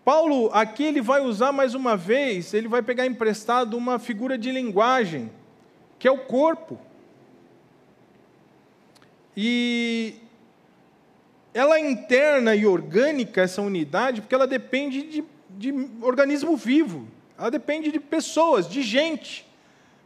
Paulo, 0.04 0.50
aqui 0.52 0.84
ele 0.84 1.00
vai 1.02 1.20
usar 1.20 1.50
mais 1.50 1.74
uma 1.74 1.96
vez, 1.96 2.54
ele 2.54 2.68
vai 2.68 2.80
pegar 2.80 3.06
emprestado 3.06 3.76
uma 3.76 3.98
figura 3.98 4.38
de 4.38 4.52
linguagem, 4.52 5.28
que 5.98 6.06
é 6.06 6.10
o 6.12 6.18
corpo. 6.18 6.78
E 9.36 10.14
ela 11.52 11.76
é 11.76 11.80
interna 11.80 12.54
e 12.54 12.64
orgânica, 12.66 13.40
essa 13.40 13.60
unidade, 13.60 14.20
porque 14.20 14.34
ela 14.34 14.46
depende 14.46 15.02
de, 15.02 15.24
de 15.50 15.88
organismo 16.02 16.56
vivo, 16.56 17.08
ela 17.38 17.50
depende 17.50 17.90
de 17.90 18.00
pessoas, 18.00 18.68
de 18.68 18.82
gente. 18.82 19.46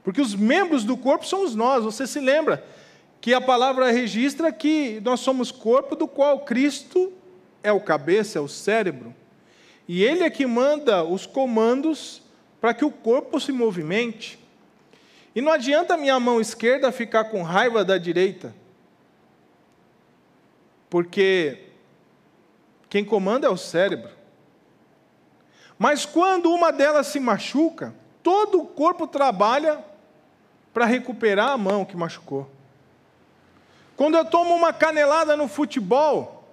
Porque 0.03 0.21
os 0.21 0.35
membros 0.35 0.85
do 0.85 0.97
corpo 0.97 1.27
somos 1.27 1.55
nós, 1.55 1.85
você 1.85 2.07
se 2.07 2.21
lembra 2.21 2.65
que 3.21 3.35
a 3.35 3.41
palavra 3.41 3.91
registra 3.91 4.51
que 4.51 5.01
nós 5.05 5.21
somos 5.21 5.53
corpo 5.53 5.95
do 5.95 6.09
qual 6.09 6.41
Cristo 6.41 7.13
é 7.63 7.71
o 7.71 7.81
cabeça, 7.81 8.39
é 8.39 8.41
o 8.41 8.49
cérebro. 8.49 9.15
E 9.87 10.03
Ele 10.03 10.23
é 10.23 10.31
que 10.31 10.47
manda 10.47 11.05
os 11.05 11.27
comandos 11.27 12.23
para 12.61 12.73
que 12.73 12.85
o 12.85 12.91
corpo 12.91 13.39
se 13.39 13.53
movimente. 13.53 14.39
E 15.35 15.41
não 15.41 15.53
adianta 15.53 15.97
minha 15.97 16.19
mão 16.19 16.41
esquerda 16.41 16.91
ficar 16.91 17.25
com 17.25 17.43
raiva 17.43 17.85
da 17.85 17.99
direita 17.99 18.55
porque 20.91 21.59
quem 22.91 23.05
comanda 23.05 23.47
é 23.47 23.51
o 23.51 23.57
cérebro. 23.57 24.11
Mas 25.81 26.05
quando 26.05 26.53
uma 26.53 26.71
delas 26.71 27.07
se 27.07 27.19
machuca, 27.19 27.95
todo 28.23 28.61
o 28.61 28.67
corpo 28.67 29.07
trabalha 29.07 29.83
para 30.75 30.85
recuperar 30.85 31.53
a 31.53 31.57
mão 31.57 31.87
que 31.87 31.97
machucou. 31.97 32.51
Quando 33.97 34.15
eu 34.15 34.27
tomo 34.27 34.55
uma 34.55 34.75
canelada 34.75 35.35
no 35.39 35.49
futebol, 35.49 36.45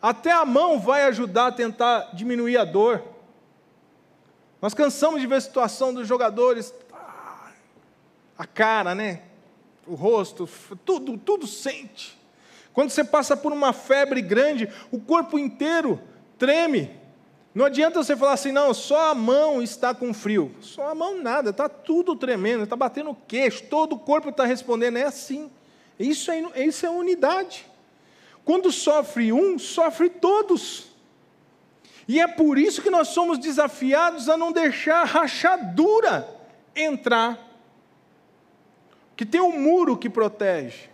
até 0.00 0.30
a 0.30 0.44
mão 0.44 0.78
vai 0.78 1.02
ajudar 1.02 1.48
a 1.48 1.52
tentar 1.52 2.10
diminuir 2.14 2.58
a 2.58 2.64
dor. 2.64 3.02
Nós 4.62 4.72
cansamos 4.72 5.20
de 5.20 5.26
ver 5.26 5.34
a 5.34 5.40
situação 5.40 5.92
dos 5.92 6.06
jogadores, 6.06 6.72
a 8.38 8.46
cara, 8.46 8.94
né? 8.94 9.22
O 9.84 9.96
rosto, 9.96 10.48
tudo, 10.84 11.18
tudo 11.18 11.44
sente. 11.44 12.16
Quando 12.72 12.90
você 12.90 13.02
passa 13.02 13.36
por 13.36 13.52
uma 13.52 13.72
febre 13.72 14.22
grande, 14.22 14.72
o 14.92 15.00
corpo 15.00 15.40
inteiro 15.40 16.00
treme. 16.38 17.04
Não 17.56 17.64
adianta 17.64 18.04
você 18.04 18.14
falar 18.14 18.34
assim, 18.34 18.52
não, 18.52 18.74
só 18.74 19.12
a 19.12 19.14
mão 19.14 19.62
está 19.62 19.94
com 19.94 20.12
frio. 20.12 20.54
Só 20.60 20.90
a 20.90 20.94
mão 20.94 21.22
nada, 21.22 21.48
está 21.48 21.70
tudo 21.70 22.14
tremendo, 22.14 22.64
está 22.64 22.76
batendo 22.76 23.12
o 23.12 23.14
queixo, 23.14 23.64
todo 23.64 23.94
o 23.94 23.98
corpo 23.98 24.28
está 24.28 24.44
respondendo. 24.44 24.98
É 24.98 25.04
assim. 25.04 25.50
Isso 25.98 26.30
é, 26.30 26.66
isso 26.66 26.84
é 26.84 26.90
unidade. 26.90 27.66
Quando 28.44 28.70
sofre 28.70 29.32
um, 29.32 29.58
sofre 29.58 30.10
todos. 30.10 30.88
E 32.06 32.20
é 32.20 32.28
por 32.28 32.58
isso 32.58 32.82
que 32.82 32.90
nós 32.90 33.08
somos 33.08 33.38
desafiados 33.38 34.28
a 34.28 34.36
não 34.36 34.52
deixar 34.52 35.00
a 35.00 35.04
rachadura 35.04 36.28
entrar. 36.74 37.38
Que 39.16 39.24
tem 39.24 39.40
um 39.40 39.58
muro 39.58 39.96
que 39.96 40.10
protege 40.10 40.90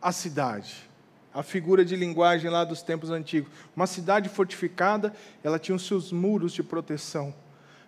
a 0.00 0.10
cidade. 0.10 0.89
A 1.32 1.42
figura 1.42 1.84
de 1.84 1.94
linguagem 1.94 2.50
lá 2.50 2.64
dos 2.64 2.82
tempos 2.82 3.10
antigos. 3.10 3.50
Uma 3.74 3.86
cidade 3.86 4.28
fortificada, 4.28 5.14
ela 5.44 5.58
tinha 5.58 5.76
os 5.76 5.86
seus 5.86 6.10
muros 6.10 6.52
de 6.52 6.62
proteção 6.62 7.34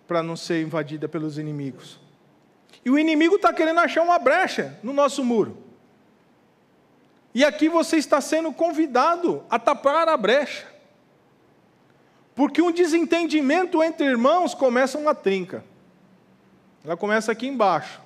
para 0.07 0.23
não 0.23 0.35
ser 0.35 0.61
invadida 0.61 1.07
pelos 1.07 1.37
inimigos. 1.37 1.99
E 2.83 2.89
o 2.89 2.97
inimigo 2.97 3.35
está 3.35 3.53
querendo 3.53 3.79
achar 3.79 4.01
uma 4.01 4.17
brecha 4.17 4.77
no 4.81 4.93
nosso 4.93 5.23
muro. 5.23 5.57
E 7.33 7.43
aqui 7.43 7.67
você 7.67 7.97
está 7.97 8.21
sendo 8.21 8.51
convidado 8.53 9.43
a 9.49 9.57
tapar 9.57 10.07
a 10.07 10.15
brecha. 10.15 10.67
Porque 12.35 12.61
um 12.61 12.71
desentendimento 12.71 13.83
entre 13.83 14.05
irmãos 14.05 14.53
começa 14.53 14.97
uma 14.97 15.13
trinca. 15.13 15.63
Ela 16.83 16.97
começa 16.97 17.31
aqui 17.31 17.47
embaixo. 17.47 18.01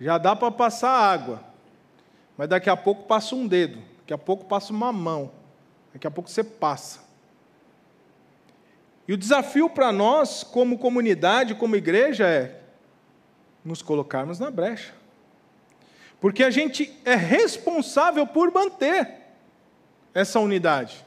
Já 0.00 0.18
dá 0.18 0.34
para 0.34 0.50
passar 0.50 0.90
água 0.90 1.50
mas 2.40 2.48
daqui 2.48 2.70
a 2.70 2.76
pouco 2.76 3.02
passa 3.02 3.34
um 3.34 3.46
dedo, 3.46 3.78
daqui 4.10 4.14
a 4.14 4.18
pouco 4.18 4.44
passa 4.44 4.72
uma 4.72 4.92
mão, 4.92 5.30
daqui 5.92 6.04
a 6.04 6.10
pouco 6.10 6.28
você 6.28 6.42
passa. 6.42 6.98
E 9.06 9.12
o 9.12 9.16
desafio 9.16 9.70
para 9.70 9.92
nós, 9.92 10.42
como 10.42 10.78
comunidade, 10.78 11.54
como 11.54 11.76
igreja, 11.76 12.26
é 12.28 12.60
nos 13.64 13.82
colocarmos 13.82 14.40
na 14.40 14.50
brecha. 14.50 14.92
Porque 16.20 16.42
a 16.42 16.50
gente 16.50 16.98
é 17.04 17.14
responsável 17.14 18.26
por 18.26 18.52
manter 18.52 19.16
essa 20.12 20.40
unidade. 20.40 21.04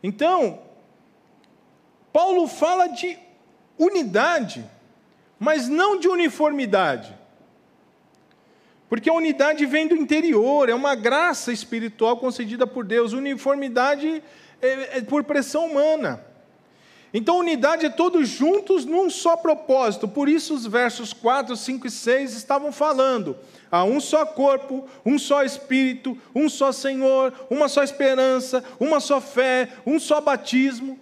Então, 0.00 0.62
Paulo 2.12 2.46
fala 2.46 2.86
de 2.86 3.18
unidade, 3.76 4.64
mas 5.40 5.66
não 5.66 5.98
de 5.98 6.06
uniformidade. 6.06 7.18
Porque 8.88 9.08
a 9.08 9.14
unidade 9.14 9.64
vem 9.66 9.88
do 9.88 9.96
interior, 9.96 10.68
é 10.68 10.74
uma 10.74 10.94
graça 10.94 11.52
espiritual 11.52 12.16
concedida 12.16 12.66
por 12.66 12.84
Deus. 12.84 13.12
Uniformidade 13.12 14.22
é, 14.60 14.98
é 14.98 15.00
por 15.02 15.24
pressão 15.24 15.66
humana. 15.66 16.24
Então, 17.16 17.38
unidade 17.38 17.86
é 17.86 17.90
todos 17.90 18.28
juntos 18.28 18.84
num 18.84 19.08
só 19.08 19.36
propósito. 19.36 20.08
Por 20.08 20.28
isso, 20.28 20.52
os 20.52 20.66
versos 20.66 21.12
4, 21.12 21.56
5 21.56 21.86
e 21.86 21.90
6 21.90 22.34
estavam 22.34 22.72
falando: 22.72 23.36
há 23.70 23.84
um 23.84 24.00
só 24.00 24.26
corpo, 24.26 24.84
um 25.06 25.16
só 25.16 25.44
espírito, 25.44 26.18
um 26.34 26.48
só 26.48 26.72
Senhor, 26.72 27.32
uma 27.48 27.68
só 27.68 27.84
esperança, 27.84 28.64
uma 28.80 28.98
só 28.98 29.20
fé, 29.20 29.68
um 29.86 30.00
só 30.00 30.20
batismo. 30.20 30.98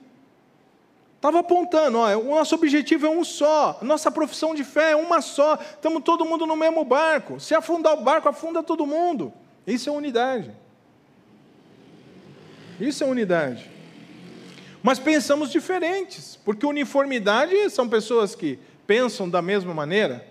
Estava 1.22 1.38
apontando, 1.38 1.98
ó, 1.98 2.16
o 2.16 2.30
nosso 2.30 2.52
objetivo 2.56 3.06
é 3.06 3.08
um 3.08 3.22
só, 3.22 3.78
nossa 3.80 4.10
profissão 4.10 4.56
de 4.56 4.64
fé 4.64 4.90
é 4.90 4.96
uma 4.96 5.20
só, 5.20 5.54
estamos 5.54 6.02
todo 6.02 6.24
mundo 6.24 6.44
no 6.48 6.56
mesmo 6.56 6.84
barco. 6.84 7.38
Se 7.38 7.54
afundar 7.54 7.92
o 7.92 8.02
barco, 8.02 8.28
afunda 8.28 8.60
todo 8.60 8.84
mundo. 8.84 9.32
Isso 9.64 9.88
é 9.88 9.92
unidade. 9.92 10.50
Isso 12.80 13.04
é 13.04 13.06
unidade. 13.06 13.70
Mas 14.82 14.98
pensamos 14.98 15.52
diferentes, 15.52 16.36
porque 16.44 16.66
uniformidade 16.66 17.70
são 17.70 17.88
pessoas 17.88 18.34
que 18.34 18.58
pensam 18.84 19.30
da 19.30 19.40
mesma 19.40 19.72
maneira. 19.72 20.26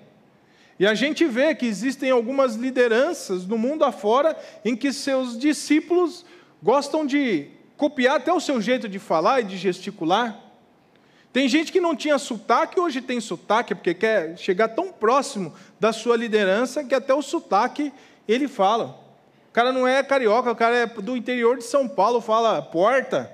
E 0.77 0.85
a 0.85 0.93
gente 0.93 1.23
vê 1.23 1.55
que 1.55 1.65
existem 1.65 2.11
algumas 2.11 2.55
lideranças 2.55 3.47
no 3.47 3.57
mundo 3.57 3.85
afora 3.85 4.37
em 4.65 4.75
que 4.75 4.91
seus 4.91 5.39
discípulos 5.39 6.25
gostam 6.61 7.05
de 7.05 7.47
copiar 7.77 8.17
até 8.17 8.33
o 8.33 8.41
seu 8.41 8.59
jeito 8.59 8.89
de 8.89 8.99
falar 8.99 9.39
e 9.39 9.45
de 9.45 9.55
gesticular. 9.55 10.50
Tem 11.33 11.47
gente 11.47 11.71
que 11.71 11.79
não 11.79 11.95
tinha 11.95 12.17
sotaque, 12.17 12.79
hoje 12.79 13.01
tem 13.01 13.21
sotaque, 13.21 13.73
porque 13.73 13.93
quer 13.93 14.37
chegar 14.37 14.69
tão 14.69 14.91
próximo 14.91 15.53
da 15.79 15.93
sua 15.93 16.17
liderança 16.17 16.83
que 16.83 16.93
até 16.93 17.13
o 17.13 17.21
sotaque 17.21 17.93
ele 18.27 18.47
fala. 18.47 18.99
O 19.49 19.53
cara 19.53 19.71
não 19.71 19.87
é 19.87 20.03
carioca, 20.03 20.51
o 20.51 20.55
cara 20.55 20.75
é 20.75 20.85
do 20.85 21.15
interior 21.15 21.57
de 21.57 21.63
São 21.63 21.87
Paulo, 21.87 22.21
fala 22.21 22.61
porta, 22.61 23.31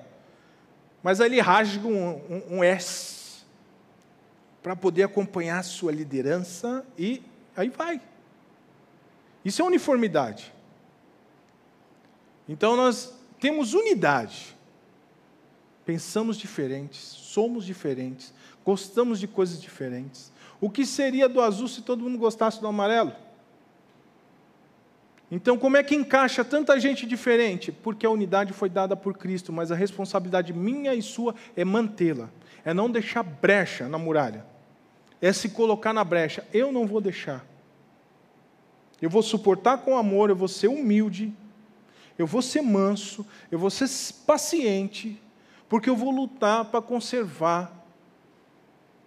mas 1.02 1.22
aí 1.22 1.28
ele 1.28 1.40
rasga 1.40 1.88
um, 1.88 2.10
um, 2.30 2.58
um 2.58 2.64
S 2.64 3.46
para 4.62 4.76
poder 4.76 5.04
acompanhar 5.04 5.60
a 5.60 5.64
sua 5.64 5.92
liderança 5.92 6.86
e 6.98 7.22
aí 7.56 7.70
vai. 7.70 8.02
Isso 9.46 9.62
é 9.62 9.66
uniformidade. 9.66 10.54
Então 12.50 12.76
nós 12.76 13.14
temos 13.40 13.74
unidade, 13.74 14.57
pensamos 15.88 16.36
diferentes, 16.36 17.00
somos 17.00 17.66
diferentes, 17.66 18.34
gostamos 18.66 19.22
de 19.22 19.26
coisas 19.26 19.62
diferentes. 19.62 20.34
O 20.60 20.70
que 20.70 20.86
seria 20.86 21.30
do 21.30 21.40
azul 21.40 21.70
se 21.70 21.82
todo 21.82 22.04
mundo 22.04 22.18
gostasse 22.18 22.60
do 22.60 22.68
amarelo? 22.68 23.14
Então, 25.32 25.58
como 25.58 25.78
é 25.78 25.84
que 25.84 25.96
encaixa 25.96 26.44
tanta 26.44 26.78
gente 26.78 27.06
diferente? 27.06 27.72
Porque 27.72 28.06
a 28.06 28.10
unidade 28.10 28.52
foi 28.52 28.70
dada 28.70 28.98
por 28.98 29.18
Cristo, 29.18 29.54
mas 29.54 29.72
a 29.72 29.76
responsabilidade 29.76 30.52
minha 30.52 30.94
e 30.94 31.02
sua 31.02 31.34
é 31.56 31.64
mantê-la, 31.64 32.30
é 32.66 32.74
não 32.74 32.92
deixar 32.92 33.24
brecha 33.24 33.88
na 33.88 33.98
muralha, 33.98 34.46
é 35.22 35.32
se 35.32 35.48
colocar 35.48 35.94
na 35.94 36.04
brecha. 36.04 36.46
Eu 36.54 36.70
não 36.70 36.86
vou 36.86 37.00
deixar. 37.00 37.46
Eu 39.02 39.10
vou 39.10 39.24
suportar 39.24 39.78
com 39.78 39.98
amor, 39.98 40.30
eu 40.30 40.36
vou 40.36 40.50
ser 40.50 40.68
humilde, 40.68 41.34
eu 42.18 42.28
vou 42.28 42.42
ser 42.42 42.62
manso, 42.62 43.26
eu 43.50 43.58
vou 43.58 43.70
ser 43.70 43.88
paciente, 44.26 45.22
porque 45.70 45.90
eu 45.90 45.96
vou 45.96 46.12
lutar 46.12 46.66
para 46.66 46.82
conservar 46.82 47.74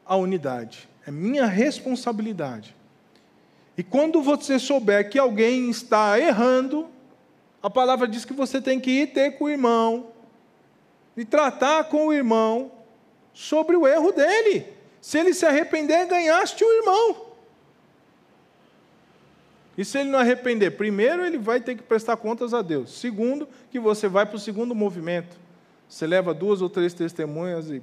a 0.05 0.17
unidade. 0.17 0.89
É 1.07 1.11
minha 1.11 1.47
responsabilidade. 1.47 2.75
E 3.77 3.83
quando 3.83 4.21
você 4.21 4.59
souber 4.59 5.09
que 5.09 5.19
alguém 5.19 5.71
está 5.71 6.19
errando, 6.19 6.89
a 7.63 7.71
palavra 7.71 8.07
diz 8.07 8.25
que 8.25 8.33
você 8.33 8.61
tem 8.61 8.79
que 8.79 8.91
ir 8.91 9.07
ter 9.09 9.39
com 9.39 9.45
o 9.45 9.51
irmão 9.51 10.09
e 11.17 11.25
tratar 11.25 11.85
com 11.85 12.07
o 12.07 12.13
irmão 12.13 12.73
sobre 13.33 13.77
o 13.77 13.87
erro 13.87 14.13
dele. 14.13 14.67
Se 15.01 15.19
ele 15.19 15.33
se 15.33 15.47
arrepender, 15.47 16.07
ganhaste 16.07 16.63
o 16.63 16.73
irmão. 16.73 17.31
E 19.79 19.85
se 19.85 19.99
ele 19.99 20.11
não 20.11 20.19
arrepender, 20.19 20.73
primeiro 20.73 21.25
ele 21.25 21.39
vai 21.39 21.61
ter 21.61 21.75
que 21.75 21.83
prestar 21.83 22.17
contas 22.19 22.53
a 22.53 22.61
Deus. 22.61 22.99
Segundo, 22.99 23.49
que 23.71 23.79
você 23.79 24.09
vai 24.09 24.27
para 24.27 24.37
o 24.37 24.41
segundo 24.41 24.75
movimento. 24.75 25.39
Você 25.91 26.07
leva 26.07 26.33
duas 26.33 26.63
ou 26.63 26.71
três 26.71 26.95
testemunhas 26.95 27.69
e, 27.69 27.83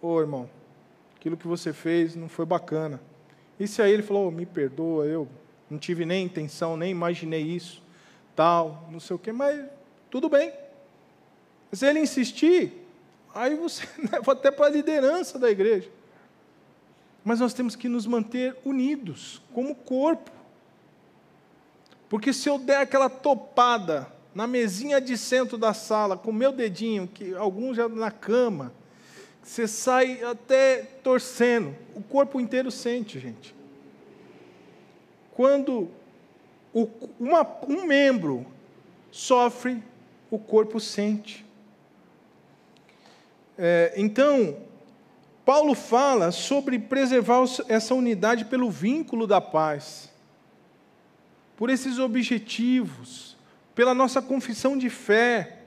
ô 0.00 0.06
oh, 0.06 0.20
irmão, 0.20 0.48
aquilo 1.16 1.36
que 1.36 1.48
você 1.48 1.72
fez 1.72 2.14
não 2.14 2.28
foi 2.28 2.46
bacana. 2.46 3.00
E 3.58 3.66
se 3.66 3.82
aí 3.82 3.92
ele 3.92 4.04
falou, 4.04 4.28
oh, 4.28 4.30
me 4.30 4.46
perdoa, 4.46 5.04
eu 5.04 5.28
não 5.68 5.76
tive 5.76 6.06
nem 6.06 6.24
intenção, 6.24 6.76
nem 6.76 6.92
imaginei 6.92 7.42
isso, 7.42 7.82
tal, 8.36 8.88
não 8.88 9.00
sei 9.00 9.16
o 9.16 9.18
quê, 9.18 9.32
mas 9.32 9.66
tudo 10.08 10.28
bem. 10.28 10.52
Se 11.72 11.84
ele 11.84 11.98
insistir, 11.98 12.86
aí 13.34 13.56
você 13.56 13.84
leva 14.12 14.30
até 14.30 14.52
para 14.52 14.66
a 14.66 14.70
liderança 14.70 15.36
da 15.36 15.50
igreja. 15.50 15.90
Mas 17.24 17.40
nós 17.40 17.52
temos 17.52 17.74
que 17.74 17.88
nos 17.88 18.06
manter 18.06 18.56
unidos, 18.64 19.42
como 19.52 19.74
corpo. 19.74 20.30
Porque 22.08 22.32
se 22.32 22.48
eu 22.48 22.60
der 22.60 22.76
aquela 22.76 23.10
topada 23.10 24.13
na 24.34 24.46
mesinha 24.46 25.00
de 25.00 25.16
centro 25.16 25.56
da 25.56 25.72
sala, 25.72 26.16
com 26.16 26.30
o 26.30 26.34
meu 26.34 26.52
dedinho, 26.52 27.06
que 27.06 27.34
alguns 27.34 27.76
já 27.76 27.88
na 27.88 28.10
cama, 28.10 28.72
você 29.42 29.68
sai 29.68 30.22
até 30.24 30.82
torcendo, 31.02 31.74
o 31.94 32.02
corpo 32.02 32.40
inteiro 32.40 32.70
sente, 32.70 33.18
gente. 33.20 33.54
Quando 35.32 35.88
o, 36.72 36.88
uma, 37.20 37.46
um 37.68 37.84
membro 37.84 38.46
sofre, 39.10 39.82
o 40.30 40.38
corpo 40.38 40.80
sente. 40.80 41.44
É, 43.56 43.92
então, 43.96 44.56
Paulo 45.44 45.74
fala 45.74 46.32
sobre 46.32 46.78
preservar 46.78 47.44
essa 47.68 47.94
unidade 47.94 48.46
pelo 48.46 48.70
vínculo 48.70 49.26
da 49.26 49.40
paz 49.40 50.10
por 51.56 51.70
esses 51.70 51.98
objetivos, 51.98 53.33
pela 53.74 53.94
nossa 53.94 54.22
confissão 54.22 54.76
de 54.76 54.88
fé. 54.88 55.58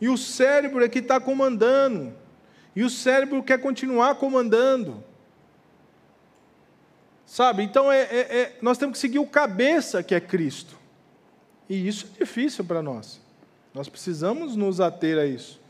E 0.00 0.08
o 0.08 0.16
cérebro 0.16 0.84
é 0.84 0.88
que 0.88 0.98
está 0.98 1.20
comandando. 1.20 2.14
E 2.74 2.82
o 2.82 2.90
cérebro 2.90 3.42
quer 3.42 3.58
continuar 3.60 4.14
comandando. 4.16 5.02
Sabe? 7.26 7.62
Então 7.62 7.90
é, 7.90 8.02
é, 8.02 8.18
é, 8.18 8.58
nós 8.60 8.78
temos 8.78 8.94
que 8.94 8.98
seguir 8.98 9.18
o 9.18 9.26
cabeça 9.26 10.02
que 10.02 10.14
é 10.14 10.20
Cristo. 10.20 10.76
E 11.68 11.88
isso 11.88 12.10
é 12.14 12.18
difícil 12.18 12.64
para 12.64 12.82
nós. 12.82 13.20
Nós 13.72 13.88
precisamos 13.88 14.54
nos 14.56 14.80
ater 14.80 15.18
a 15.18 15.24
isso. 15.24 15.60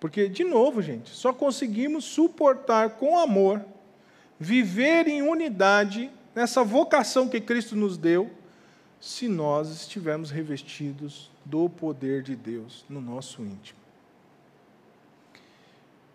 Porque, 0.00 0.28
de 0.28 0.42
novo, 0.42 0.82
gente, 0.82 1.10
só 1.10 1.32
conseguimos 1.32 2.04
suportar 2.04 2.90
com 2.90 3.16
amor, 3.16 3.64
viver 4.36 5.06
em 5.06 5.22
unidade, 5.22 6.10
nessa 6.34 6.64
vocação 6.64 7.28
que 7.28 7.40
Cristo 7.40 7.76
nos 7.76 7.96
deu, 7.96 8.28
se 9.02 9.26
nós 9.26 9.68
estivermos 9.68 10.30
revestidos 10.30 11.28
do 11.44 11.68
poder 11.68 12.22
de 12.22 12.36
Deus 12.36 12.84
no 12.88 13.00
nosso 13.00 13.42
íntimo. 13.42 13.80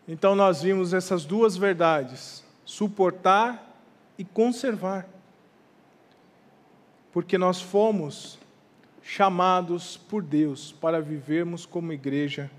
Então 0.07 0.33
nós 0.33 0.61
vimos 0.61 0.93
essas 0.93 1.25
duas 1.25 1.57
verdades: 1.57 2.45
suportar 2.63 3.77
e 4.17 4.23
conservar. 4.23 5.05
Porque 7.11 7.37
nós 7.37 7.61
fomos 7.61 8.39
chamados 9.03 9.97
por 9.97 10.23
Deus 10.23 10.71
para 10.71 11.01
vivermos 11.01 11.65
como 11.65 11.91
igreja 11.91 12.49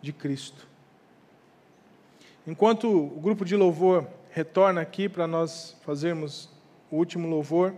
de 0.00 0.12
Cristo. 0.12 0.64
Enquanto 2.46 2.88
o 2.88 3.20
grupo 3.20 3.44
de 3.44 3.56
louvor 3.56 4.06
retorna 4.30 4.80
aqui 4.80 5.08
para 5.08 5.26
nós 5.26 5.76
fazermos 5.84 6.48
o 6.88 6.98
último 6.98 7.26
louvor, 7.28 7.74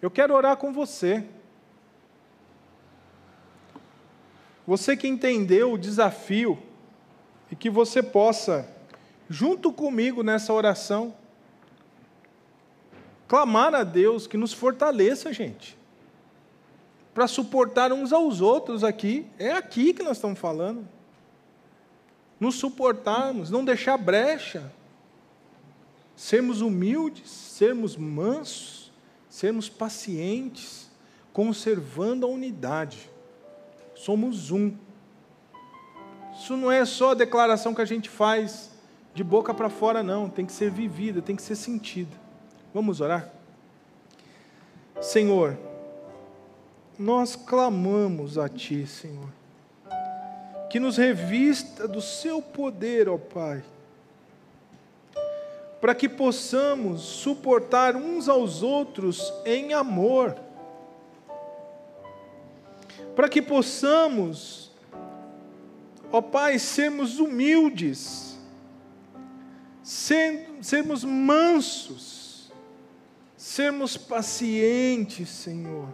eu 0.00 0.10
quero 0.10 0.34
orar 0.34 0.56
com 0.56 0.72
você. 0.72 1.24
Você 4.66 4.96
que 4.96 5.08
entendeu 5.08 5.72
o 5.72 5.78
desafio 5.78 6.62
e 7.50 7.56
que 7.56 7.68
você 7.68 8.02
possa, 8.02 8.68
junto 9.28 9.72
comigo 9.72 10.22
nessa 10.22 10.52
oração, 10.52 11.14
clamar 13.26 13.74
a 13.74 13.82
Deus 13.82 14.26
que 14.26 14.36
nos 14.36 14.52
fortaleça, 14.52 15.32
gente, 15.32 15.76
para 17.12 17.26
suportar 17.26 17.92
uns 17.92 18.12
aos 18.12 18.40
outros 18.40 18.84
aqui. 18.84 19.26
É 19.38 19.52
aqui 19.52 19.92
que 19.92 20.02
nós 20.02 20.18
estamos 20.18 20.38
falando. 20.38 20.86
Nos 22.38 22.54
suportarmos, 22.54 23.50
não 23.50 23.64
deixar 23.64 23.96
brecha, 23.96 24.70
sermos 26.14 26.60
humildes, 26.60 27.28
sermos 27.28 27.96
mansos 27.96 28.77
sermos 29.38 29.68
pacientes, 29.68 30.90
conservando 31.32 32.26
a 32.26 32.28
unidade. 32.28 33.08
Somos 33.94 34.50
um. 34.50 34.74
Isso 36.34 36.56
não 36.56 36.72
é 36.72 36.84
só 36.84 37.12
a 37.12 37.14
declaração 37.14 37.72
que 37.72 37.80
a 37.80 37.84
gente 37.84 38.08
faz 38.08 38.72
de 39.14 39.22
boca 39.22 39.54
para 39.54 39.70
fora, 39.70 40.02
não. 40.02 40.28
Tem 40.28 40.44
que 40.44 40.52
ser 40.52 40.72
vivida, 40.72 41.22
tem 41.22 41.36
que 41.36 41.42
ser 41.42 41.54
sentida. 41.54 42.10
Vamos 42.74 43.00
orar? 43.00 43.32
Senhor, 45.00 45.56
nós 46.98 47.36
clamamos 47.36 48.38
a 48.38 48.48
Ti, 48.48 48.88
Senhor, 48.88 49.32
que 50.68 50.80
nos 50.80 50.96
revista 50.96 51.86
do 51.86 52.02
Seu 52.02 52.42
poder, 52.42 53.08
ó 53.08 53.16
Pai 53.16 53.62
para 55.80 55.94
que 55.94 56.08
possamos 56.08 57.02
suportar 57.02 57.94
uns 57.94 58.28
aos 58.28 58.62
outros 58.62 59.32
em 59.44 59.72
amor, 59.72 60.36
para 63.14 63.28
que 63.28 63.40
possamos, 63.40 64.72
ó 66.10 66.20
Pai, 66.20 66.58
sermos 66.58 67.18
humildes, 67.18 68.38
sermos 69.82 71.04
mansos, 71.04 72.52
sermos 73.36 73.96
pacientes, 73.96 75.28
Senhor, 75.28 75.88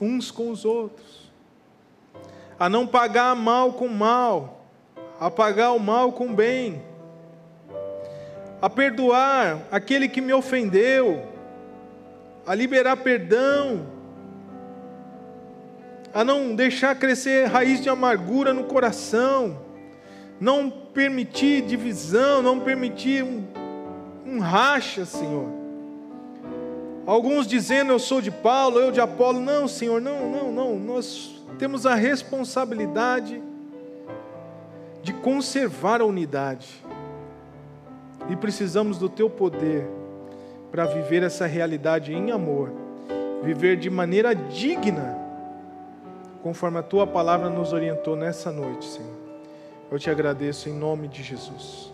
uns 0.00 0.30
com 0.30 0.50
os 0.50 0.64
outros, 0.64 1.30
a 2.58 2.68
não 2.68 2.84
pagar 2.84 3.34
mal 3.36 3.74
com 3.74 3.86
mal, 3.86 4.66
a 5.20 5.30
pagar 5.30 5.72
o 5.72 5.78
mal 5.78 6.12
com 6.12 6.34
bem 6.34 6.93
a 8.64 8.70
perdoar 8.70 9.58
aquele 9.70 10.08
que 10.08 10.22
me 10.22 10.32
ofendeu, 10.32 11.22
a 12.46 12.54
liberar 12.54 12.96
perdão, 12.96 13.84
a 16.14 16.24
não 16.24 16.54
deixar 16.54 16.94
crescer 16.94 17.44
raiz 17.44 17.82
de 17.82 17.90
amargura 17.90 18.54
no 18.54 18.64
coração, 18.64 19.58
não 20.40 20.70
permitir 20.70 21.60
divisão, 21.60 22.40
não 22.40 22.58
permitir 22.58 23.22
um, 23.22 23.44
um 24.24 24.38
racha, 24.38 25.04
Senhor. 25.04 25.50
Alguns 27.04 27.46
dizendo 27.46 27.92
eu 27.92 27.98
sou 27.98 28.22
de 28.22 28.30
Paulo, 28.30 28.80
eu 28.80 28.90
de 28.90 28.98
Apolo. 28.98 29.40
Não, 29.40 29.68
Senhor, 29.68 30.00
não, 30.00 30.30
não, 30.30 30.50
não. 30.50 30.78
Nós 30.78 31.38
temos 31.58 31.84
a 31.84 31.94
responsabilidade 31.94 33.42
de 35.02 35.12
conservar 35.12 36.00
a 36.00 36.06
unidade 36.06 36.82
e 38.28 38.36
precisamos 38.36 38.98
do 38.98 39.08
teu 39.08 39.30
poder 39.30 39.86
para 40.70 40.86
viver 40.86 41.22
essa 41.22 41.46
realidade 41.46 42.12
em 42.12 42.32
amor, 42.32 42.72
viver 43.42 43.76
de 43.76 43.88
maneira 43.88 44.34
digna, 44.34 45.16
conforme 46.42 46.78
a 46.78 46.82
tua 46.82 47.06
palavra 47.06 47.48
nos 47.48 47.72
orientou 47.72 48.16
nessa 48.16 48.50
noite, 48.50 48.84
Senhor. 48.84 49.14
Eu 49.90 49.98
te 49.98 50.10
agradeço 50.10 50.68
em 50.68 50.72
nome 50.72 51.06
de 51.06 51.22
Jesus. 51.22 51.93